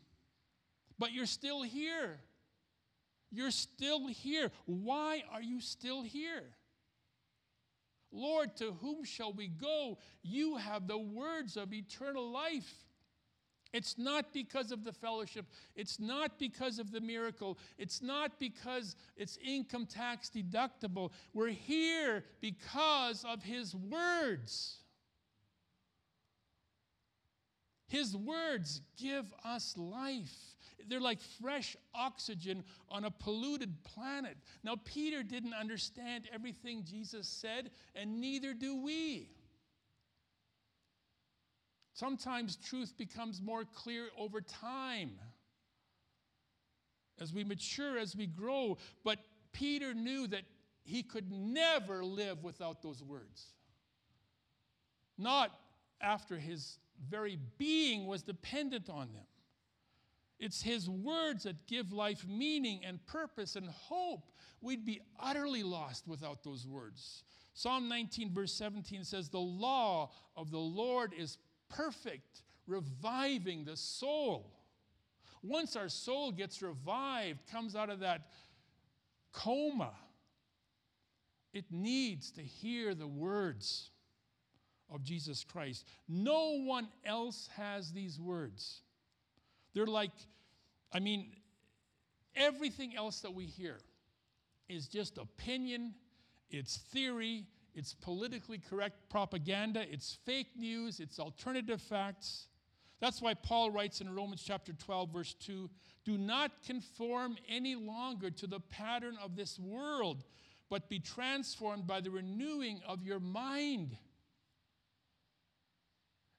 But 0.98 1.12
you're 1.12 1.26
still 1.26 1.62
here. 1.62 2.20
You're 3.30 3.50
still 3.50 4.06
here. 4.06 4.50
Why 4.66 5.22
are 5.32 5.42
you 5.42 5.60
still 5.60 6.02
here? 6.02 6.44
Lord, 8.12 8.56
to 8.56 8.72
whom 8.72 9.04
shall 9.04 9.32
we 9.32 9.48
go? 9.48 9.98
You 10.22 10.56
have 10.58 10.86
the 10.86 10.98
words 10.98 11.56
of 11.56 11.72
eternal 11.72 12.30
life. 12.30 12.72
It's 13.72 13.96
not 13.96 14.32
because 14.32 14.70
of 14.70 14.84
the 14.84 14.92
fellowship. 14.92 15.46
It's 15.74 15.98
not 15.98 16.38
because 16.38 16.78
of 16.78 16.90
the 16.90 17.00
miracle. 17.00 17.58
It's 17.78 18.02
not 18.02 18.38
because 18.38 18.96
it's 19.16 19.38
income 19.44 19.86
tax 19.86 20.30
deductible. 20.30 21.10
We're 21.32 21.48
here 21.48 22.24
because 22.40 23.24
of 23.24 23.42
His 23.42 23.74
words. 23.74 24.78
His 27.88 28.16
words 28.16 28.80
give 28.96 29.32
us 29.44 29.76
life. 29.76 30.56
They're 30.88 31.00
like 31.00 31.20
fresh 31.20 31.76
oxygen 31.94 32.64
on 32.90 33.04
a 33.04 33.10
polluted 33.10 33.82
planet. 33.84 34.36
Now, 34.64 34.76
Peter 34.84 35.22
didn't 35.22 35.54
understand 35.54 36.28
everything 36.32 36.84
Jesus 36.84 37.28
said, 37.28 37.70
and 37.94 38.20
neither 38.20 38.54
do 38.54 38.76
we. 38.76 39.30
Sometimes 41.94 42.56
truth 42.56 42.94
becomes 42.96 43.42
more 43.42 43.64
clear 43.64 44.08
over 44.18 44.40
time 44.40 45.12
as 47.20 47.32
we 47.32 47.44
mature, 47.44 47.98
as 47.98 48.16
we 48.16 48.26
grow. 48.26 48.78
But 49.04 49.18
Peter 49.52 49.94
knew 49.94 50.26
that 50.28 50.42
he 50.84 51.02
could 51.02 51.30
never 51.30 52.04
live 52.04 52.42
without 52.42 52.82
those 52.82 53.02
words. 53.02 53.52
Not 55.18 55.50
after 56.00 56.38
his 56.38 56.78
very 57.08 57.38
being 57.58 58.06
was 58.06 58.22
dependent 58.22 58.88
on 58.88 59.12
them. 59.12 59.26
It's 60.38 60.62
his 60.62 60.88
words 60.88 61.44
that 61.44 61.66
give 61.68 61.92
life 61.92 62.26
meaning 62.26 62.80
and 62.84 63.04
purpose 63.06 63.54
and 63.54 63.68
hope. 63.68 64.32
We'd 64.60 64.84
be 64.84 65.00
utterly 65.20 65.62
lost 65.62 66.08
without 66.08 66.42
those 66.42 66.66
words. 66.66 67.22
Psalm 67.54 67.88
19, 67.88 68.32
verse 68.32 68.52
17 68.54 69.04
says, 69.04 69.28
The 69.28 69.38
law 69.38 70.10
of 70.36 70.50
the 70.50 70.58
Lord 70.58 71.12
is 71.16 71.38
perfect, 71.76 72.42
reviving 72.66 73.64
the 73.64 73.76
soul. 73.76 74.50
Once 75.42 75.74
our 75.76 75.88
soul 75.88 76.30
gets 76.30 76.62
revived, 76.62 77.40
comes 77.50 77.74
out 77.74 77.90
of 77.90 78.00
that 78.00 78.28
coma, 79.32 79.92
it 81.52 81.64
needs 81.70 82.30
to 82.32 82.42
hear 82.42 82.94
the 82.94 83.06
words 83.06 83.90
of 84.92 85.02
Jesus 85.02 85.44
Christ. 85.44 85.86
No 86.08 86.62
one 86.64 86.88
else 87.04 87.48
has 87.56 87.92
these 87.92 88.20
words. 88.20 88.82
They're 89.74 89.86
like, 89.86 90.12
I 90.92 91.00
mean, 91.00 91.32
everything 92.36 92.94
else 92.96 93.20
that 93.20 93.32
we 93.32 93.46
hear 93.46 93.78
is 94.68 94.86
just 94.86 95.18
opinion, 95.18 95.94
it's 96.50 96.76
theory, 96.76 97.46
it's 97.74 97.94
politically 97.94 98.58
correct 98.58 99.08
propaganda, 99.08 99.84
it's 99.90 100.18
fake 100.26 100.50
news, 100.56 101.00
it's 101.00 101.18
alternative 101.18 101.80
facts. 101.80 102.48
That's 103.00 103.20
why 103.22 103.34
Paul 103.34 103.70
writes 103.70 104.00
in 104.00 104.14
Romans 104.14 104.42
chapter 104.46 104.72
12, 104.72 105.12
verse 105.12 105.34
2 105.34 105.70
Do 106.04 106.18
not 106.18 106.62
conform 106.64 107.36
any 107.48 107.74
longer 107.74 108.30
to 108.30 108.46
the 108.46 108.60
pattern 108.60 109.16
of 109.22 109.36
this 109.36 109.58
world, 109.58 110.22
but 110.68 110.88
be 110.88 111.00
transformed 111.00 111.86
by 111.86 112.00
the 112.00 112.10
renewing 112.10 112.80
of 112.86 113.02
your 113.02 113.20
mind. 113.20 113.96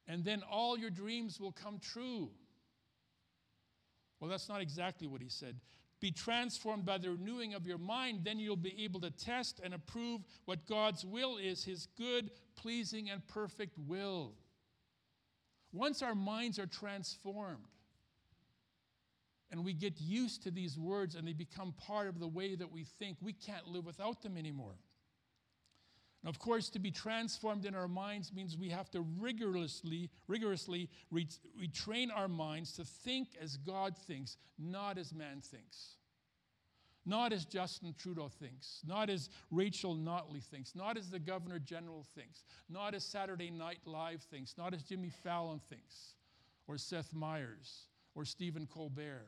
And 0.08 0.24
then 0.24 0.43
all 0.50 0.78
your 0.78 0.89
dreams 0.89 1.39
will 1.39 1.52
come 1.52 1.80
true. 1.80 2.30
Well, 4.19 4.30
that's 4.30 4.50
not 4.50 4.62
exactly 4.62 5.08
what 5.08 5.22
he 5.22 5.30
said 5.30 5.60
be 6.04 6.12
transformed 6.12 6.86
by 6.86 6.98
the 6.98 7.10
renewing 7.10 7.54
of 7.54 7.66
your 7.66 7.78
mind, 7.78 8.20
then 8.26 8.38
you'll 8.38 8.58
be 8.58 8.76
able 8.84 9.00
to 9.00 9.10
test 9.10 9.62
and 9.63 9.74
approve 9.74 10.20
what 10.44 10.68
God's 10.68 11.06
will 11.06 11.38
is 11.38 11.63
his 11.63 11.88
good, 11.98 12.30
pleasing, 12.58 13.10
and 13.10 13.26
perfect 13.26 13.78
will. 13.88 14.34
Once 15.72 16.02
our 16.02 16.13
minds 16.13 16.60
are 16.60 16.66
transformed 16.66 17.63
and 19.50 19.63
we 19.63 19.72
get 19.72 19.94
used 20.02 20.44
to 20.44 20.52
these 20.52 20.78
words 20.78 21.16
and 21.16 21.26
they 21.26 21.32
become 21.32 21.74
part 21.78 22.10
of 22.10 22.20
the 22.20 22.28
way 22.28 22.54
that 22.54 22.70
we 22.70 22.84
think, 22.84 23.16
we 23.22 23.32
can't 23.32 23.66
live 23.70 23.86
without 23.86 24.22
them 24.22 24.36
anymore. 24.36 24.76
Of 26.26 26.40
course, 26.40 26.70
to 26.70 26.80
be 26.80 26.92
transformed 26.92 27.66
in 27.66 27.76
our 27.76 27.88
minds 27.88 28.32
means 28.32 28.58
we 28.58 28.70
have 28.70 28.90
to 28.92 29.02
rigorously, 29.20 30.10
rigorously 30.28 30.90
retrain 31.12 32.08
our 32.16 32.30
minds 32.30 32.72
to 32.74 32.86
think 32.86 33.30
as 33.42 33.58
God 33.58 33.98
thinks, 33.98 34.38
not 34.58 34.98
as 34.98 35.14
man 35.14 35.42
thinks. 35.42 35.98
Not 37.06 37.34
as 37.34 37.44
Justin 37.44 37.94
Trudeau 37.98 38.30
thinks, 38.30 38.80
not 38.88 39.10
as 39.10 39.30
Rachel 39.52 39.98
Notley 39.98 40.42
thinks, 40.42 40.74
not 40.74 40.96
as 40.98 41.10
the 41.10 41.20
Governor 41.20 41.60
General 41.60 42.06
thinks, 42.16 42.46
not 42.70 42.96
as 42.96 43.04
Saturday 43.04 43.52
Night 43.52 43.80
Live 43.86 44.22
thinks, 44.22 44.58
not 44.58 44.74
as 44.74 44.84
Jimmy 44.84 45.10
Fallon 45.10 45.60
thinks, 45.70 46.16
or 46.66 46.78
Seth 46.78 47.14
Meyers, 47.14 47.88
or 48.16 48.24
Stephen 48.24 48.66
Colbert, 48.66 49.28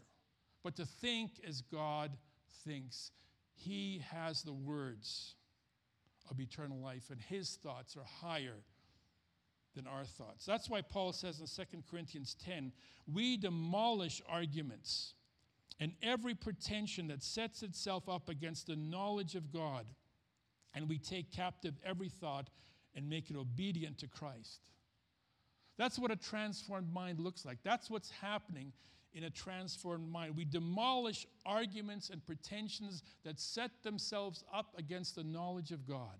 but 0.63 0.77
to 0.77 0.85
think 0.85 1.31
as 1.45 1.59
God 1.59 2.15
thinks. 2.63 3.11
He 3.57 4.01
has 4.09 4.41
the 4.43 4.53
words 4.53 5.35
of 6.29 6.39
eternal 6.39 6.79
life, 6.79 7.09
and 7.11 7.21
his 7.21 7.51
thoughts 7.61 7.95
are 7.95 8.27
higher 8.27 8.57
than 9.75 9.87
our 9.87 10.05
thoughts. 10.05 10.45
That's 10.45 10.69
why 10.69 10.81
Paul 10.81 11.13
says 11.13 11.39
in 11.39 11.47
2 11.47 11.83
Corinthians 11.89 12.35
10 12.45 12.71
we 13.11 13.37
demolish 13.37 14.21
arguments 14.27 15.13
and 15.79 15.91
every 16.01 16.33
pretension 16.33 17.07
that 17.07 17.21
sets 17.21 17.61
itself 17.61 18.07
up 18.07 18.29
against 18.29 18.67
the 18.67 18.77
knowledge 18.77 19.35
of 19.35 19.51
God, 19.51 19.85
and 20.73 20.87
we 20.87 20.97
take 20.97 21.31
captive 21.31 21.75
every 21.85 22.07
thought 22.07 22.49
and 22.95 23.09
make 23.09 23.29
it 23.29 23.35
obedient 23.35 23.97
to 23.97 24.07
Christ. 24.07 24.61
That's 25.77 25.99
what 25.99 26.11
a 26.11 26.15
transformed 26.15 26.93
mind 26.93 27.19
looks 27.19 27.45
like. 27.45 27.57
That's 27.63 27.89
what's 27.89 28.09
happening 28.09 28.71
in 29.15 29.23
a 29.23 29.29
transformed 29.29 30.11
mind. 30.11 30.35
We 30.35 30.43
demolish 30.43 31.25
arguments 31.45 32.09
and 32.09 32.23
pretensions 32.23 33.01
that 33.23 33.39
set 33.39 33.71
themselves 33.81 34.43
up 34.53 34.75
against 34.77 35.15
the 35.15 35.23
knowledge 35.23 35.71
of 35.71 35.87
God. 35.87 36.19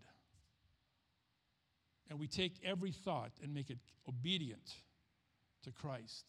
And 2.10 2.18
we 2.18 2.28
take 2.28 2.54
every 2.64 2.92
thought 2.92 3.32
and 3.44 3.54
make 3.54 3.70
it 3.70 3.80
obedient 4.08 4.74
to 5.64 5.72
Christ. 5.72 6.26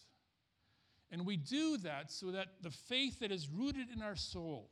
And 1.12 1.24
we 1.24 1.36
do 1.36 1.76
that 1.78 2.10
so 2.10 2.32
that 2.32 2.48
the 2.62 2.70
faith 2.70 3.20
that 3.20 3.30
is 3.30 3.48
rooted 3.48 3.86
in 3.94 4.02
our 4.02 4.16
soul 4.16 4.70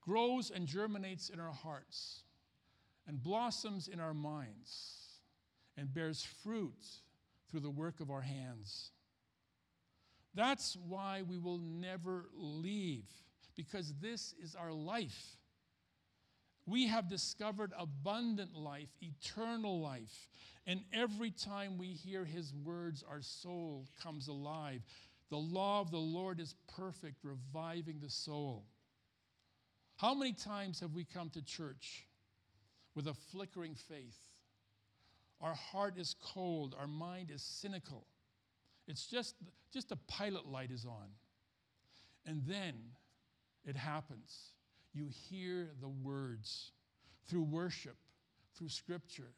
grows 0.00 0.50
and 0.50 0.66
germinates 0.66 1.28
in 1.28 1.38
our 1.38 1.52
hearts 1.52 2.22
and 3.06 3.22
blossoms 3.22 3.86
in 3.86 4.00
our 4.00 4.14
minds 4.14 5.20
and 5.76 5.92
bears 5.92 6.26
fruit 6.42 6.86
through 7.50 7.60
the 7.60 7.70
work 7.70 8.00
of 8.00 8.10
our 8.10 8.22
hands. 8.22 8.92
That's 10.34 10.76
why 10.88 11.22
we 11.28 11.38
will 11.38 11.58
never 11.58 12.26
leave, 12.34 13.04
because 13.56 13.92
this 14.00 14.34
is 14.42 14.54
our 14.54 14.72
life. 14.72 15.36
We 16.66 16.86
have 16.86 17.08
discovered 17.08 17.72
abundant 17.76 18.54
life, 18.54 18.88
eternal 19.00 19.80
life. 19.80 20.28
And 20.66 20.80
every 20.92 21.32
time 21.32 21.76
we 21.76 21.88
hear 21.88 22.24
his 22.24 22.54
words, 22.54 23.04
our 23.08 23.20
soul 23.20 23.86
comes 24.02 24.28
alive. 24.28 24.82
The 25.28 25.38
law 25.38 25.80
of 25.80 25.90
the 25.90 25.98
Lord 25.98 26.38
is 26.40 26.54
perfect, 26.76 27.24
reviving 27.24 27.98
the 28.00 28.10
soul. 28.10 28.64
How 29.96 30.14
many 30.14 30.32
times 30.32 30.80
have 30.80 30.94
we 30.94 31.04
come 31.04 31.30
to 31.30 31.42
church 31.42 32.06
with 32.94 33.06
a 33.06 33.14
flickering 33.14 33.74
faith? 33.74 34.18
Our 35.40 35.54
heart 35.54 35.98
is 35.98 36.14
cold, 36.22 36.76
our 36.78 36.86
mind 36.86 37.30
is 37.30 37.42
cynical. 37.42 38.06
It's 38.92 39.06
just, 39.06 39.36
just 39.72 39.90
a 39.90 39.96
pilot 39.96 40.46
light 40.46 40.70
is 40.70 40.84
on. 40.84 41.08
And 42.26 42.42
then 42.46 42.74
it 43.64 43.74
happens. 43.74 44.52
You 44.92 45.08
hear 45.30 45.70
the 45.80 45.88
words 45.88 46.72
through 47.26 47.44
worship, 47.44 47.96
through 48.54 48.68
scripture, 48.68 49.32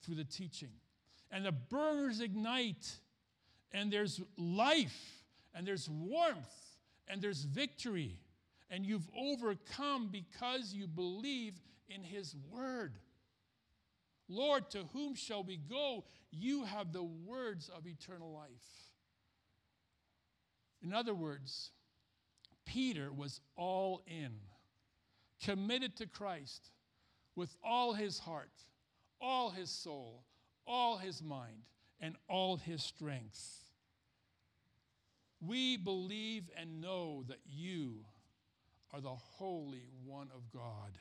through 0.00 0.14
the 0.14 0.24
teaching. 0.24 0.70
And 1.32 1.44
the 1.44 1.50
burners 1.50 2.20
ignite, 2.20 2.88
and 3.72 3.92
there's 3.92 4.20
life, 4.38 5.24
and 5.56 5.66
there's 5.66 5.88
warmth, 5.90 6.76
and 7.08 7.20
there's 7.20 7.42
victory. 7.42 8.20
And 8.70 8.86
you've 8.86 9.08
overcome 9.18 10.10
because 10.12 10.72
you 10.72 10.86
believe 10.86 11.54
in 11.88 12.04
His 12.04 12.36
word. 12.48 12.92
Lord, 14.28 14.70
to 14.70 14.84
whom 14.92 15.16
shall 15.16 15.42
we 15.42 15.56
go? 15.56 16.04
You 16.30 16.62
have 16.62 16.92
the 16.92 17.02
words 17.02 17.68
of 17.76 17.88
eternal 17.88 18.32
life. 18.32 18.89
In 20.82 20.92
other 20.92 21.14
words, 21.14 21.70
Peter 22.64 23.12
was 23.12 23.40
all 23.56 24.02
in, 24.06 24.32
committed 25.44 25.96
to 25.96 26.06
Christ 26.06 26.70
with 27.36 27.54
all 27.62 27.92
his 27.92 28.18
heart, 28.18 28.52
all 29.20 29.50
his 29.50 29.70
soul, 29.70 30.24
all 30.66 30.96
his 30.96 31.22
mind, 31.22 31.62
and 32.00 32.16
all 32.28 32.56
his 32.56 32.82
strength. 32.82 33.64
We 35.40 35.76
believe 35.76 36.44
and 36.56 36.80
know 36.80 37.24
that 37.28 37.40
you 37.46 38.04
are 38.92 39.00
the 39.00 39.08
Holy 39.08 39.88
One 40.04 40.28
of 40.34 40.50
God. 40.52 40.98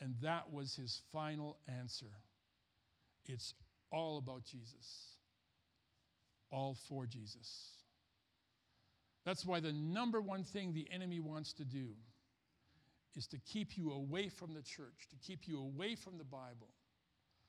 And 0.00 0.14
that 0.22 0.50
was 0.52 0.74
his 0.74 1.02
final 1.12 1.58
answer. 1.68 2.06
It's 3.26 3.54
all 3.92 4.18
about 4.18 4.44
Jesus, 4.44 5.16
all 6.50 6.76
for 6.88 7.06
Jesus. 7.06 7.79
That's 9.24 9.44
why 9.44 9.60
the 9.60 9.72
number 9.72 10.20
one 10.20 10.44
thing 10.44 10.72
the 10.72 10.88
enemy 10.92 11.20
wants 11.20 11.52
to 11.54 11.64
do 11.64 11.88
is 13.16 13.26
to 13.28 13.38
keep 13.38 13.76
you 13.76 13.92
away 13.92 14.28
from 14.28 14.54
the 14.54 14.62
church, 14.62 15.08
to 15.10 15.16
keep 15.16 15.46
you 15.46 15.58
away 15.60 15.94
from 15.94 16.16
the 16.16 16.24
Bible, 16.24 16.68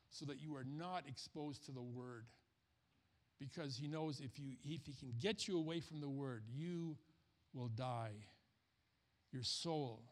so 0.09 0.25
that 0.25 0.41
you 0.41 0.55
are 0.55 0.65
not 0.65 1.03
exposed 1.07 1.65
to 1.65 1.71
the 1.71 1.81
Word. 1.81 2.25
Because 3.39 3.75
he 3.75 3.87
knows 3.87 4.19
if, 4.19 4.37
you, 4.37 4.55
if 4.63 4.85
he 4.85 4.93
can 4.93 5.13
get 5.19 5.47
you 5.47 5.57
away 5.57 5.79
from 5.79 6.01
the 6.01 6.09
Word, 6.09 6.43
you 6.53 6.97
will 7.53 7.69
die. 7.69 8.11
Your 9.31 9.43
soul 9.43 10.03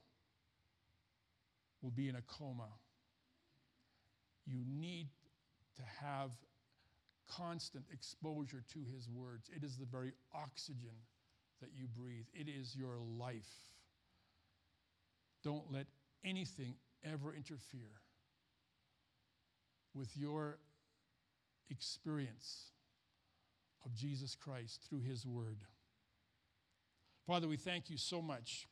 will 1.82 1.91
be 1.91 2.10
in 2.10 2.15
a 2.15 2.22
coma. 2.22 2.69
You 4.45 4.63
need 4.65 5.08
to 5.76 5.82
have 6.02 6.32
constant 7.30 7.86
exposure 7.93 8.63
to 8.74 8.80
his 8.93 9.08
words. 9.10 9.50
It 9.56 9.63
is 9.63 9.78
the 9.78 9.86
very 9.86 10.13
oxygen 10.34 10.95
that 11.62 11.69
you 11.76 11.88
breathe, 11.88 12.26
it 12.34 12.48
is 12.48 12.76
your 12.76 12.98
life. 13.17 13.67
Don't 15.43 15.72
let 15.72 15.88
anything 16.24 16.76
ever 17.04 17.34
interfere 17.34 18.02
with 19.93 20.15
your 20.17 20.58
experience 21.69 22.72
of 23.86 23.93
Jesus 23.93 24.36
Christ 24.36 24.82
through 24.89 25.02
his 25.02 25.26
word. 25.26 25.60
Father, 27.26 27.48
we 27.48 27.58
thank 27.58 27.89
you 27.89 27.98
so 27.98 28.22
much 28.22 28.67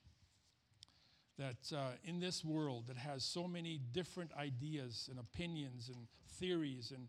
that 1.38 1.72
uh, 1.76 1.92
in 2.04 2.20
this 2.20 2.44
world 2.44 2.88
that 2.88 2.98
has 2.98 3.24
so 3.24 3.48
many 3.48 3.80
different 3.92 4.32
ideas 4.38 5.08
and 5.10 5.20
opinions 5.20 5.90
and 5.90 6.08
theories 6.40 6.92
and 6.96 7.08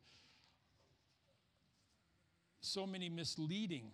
so 2.61 2.87
many 2.87 3.09
misleading 3.09 3.93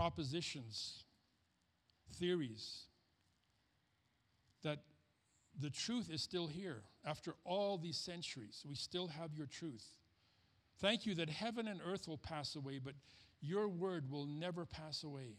propositions, 0.00 1.04
theories, 2.14 2.84
that 4.62 4.78
the 5.60 5.68
truth 5.68 6.08
is 6.10 6.22
still 6.22 6.46
here. 6.46 6.84
After 7.04 7.34
all 7.44 7.76
these 7.76 7.98
centuries, 7.98 8.64
we 8.66 8.74
still 8.74 9.08
have 9.08 9.34
your 9.34 9.46
truth. 9.46 9.84
Thank 10.78 11.04
you 11.04 11.14
that 11.16 11.28
heaven 11.28 11.68
and 11.68 11.80
earth 11.86 12.08
will 12.08 12.16
pass 12.16 12.56
away, 12.56 12.80
but 12.82 12.94
your 13.42 13.68
word 13.68 14.10
will 14.10 14.24
never 14.24 14.64
pass 14.64 15.04
away. 15.04 15.36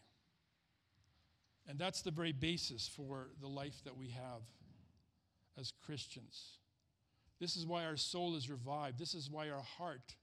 And 1.67 1.79
that's 1.79 2.03
the 2.03 2.11
very 2.11 2.31
basis 2.31 2.87
for 2.87 3.29
the 3.41 3.47
life 3.47 3.81
that 3.83 3.97
we 3.97 4.09
have 4.09 4.43
as 5.59 5.73
Christians. 5.83 6.59
This 7.39 7.55
is 7.55 7.65
why 7.65 7.85
our 7.85 7.97
soul 7.97 8.35
is 8.35 8.47
revived. 8.47 8.99
This 8.99 9.15
is 9.15 9.27
why 9.27 9.49
our 9.49 9.63
heart 9.79 10.15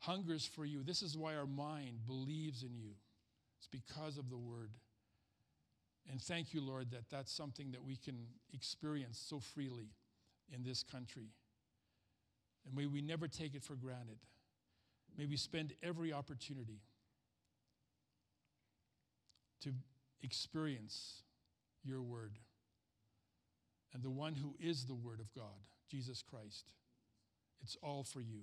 hungers 0.00 0.46
for 0.46 0.64
you. 0.64 0.82
This 0.82 1.02
is 1.02 1.16
why 1.16 1.34
our 1.34 1.46
mind 1.46 2.06
believes 2.06 2.62
in 2.62 2.76
you. 2.76 2.90
It's 3.58 3.68
because 3.68 4.18
of 4.18 4.30
the 4.30 4.36
word. 4.36 4.70
And 6.10 6.20
thank 6.20 6.54
you, 6.54 6.60
Lord, 6.60 6.90
that 6.92 7.10
that's 7.10 7.32
something 7.32 7.72
that 7.72 7.82
we 7.82 7.96
can 7.96 8.26
experience 8.52 9.18
so 9.18 9.40
freely 9.40 9.90
in 10.54 10.62
this 10.62 10.82
country. 10.82 11.30
And 12.64 12.74
may 12.76 12.86
we 12.86 13.00
never 13.00 13.26
take 13.26 13.54
it 13.54 13.62
for 13.62 13.74
granted. 13.74 14.18
May 15.16 15.26
we 15.26 15.36
spend 15.36 15.72
every 15.82 16.12
opportunity 16.12 16.80
to 19.62 19.72
experience 20.22 21.22
your 21.82 22.02
word. 22.02 22.38
And 23.94 24.02
the 24.02 24.10
one 24.10 24.34
who 24.34 24.54
is 24.60 24.84
the 24.84 24.94
word 24.94 25.20
of 25.20 25.32
God, 25.32 25.64
Jesus 25.88 26.22
Christ. 26.22 26.72
It's 27.62 27.76
all 27.82 28.04
for 28.04 28.20
you. 28.20 28.42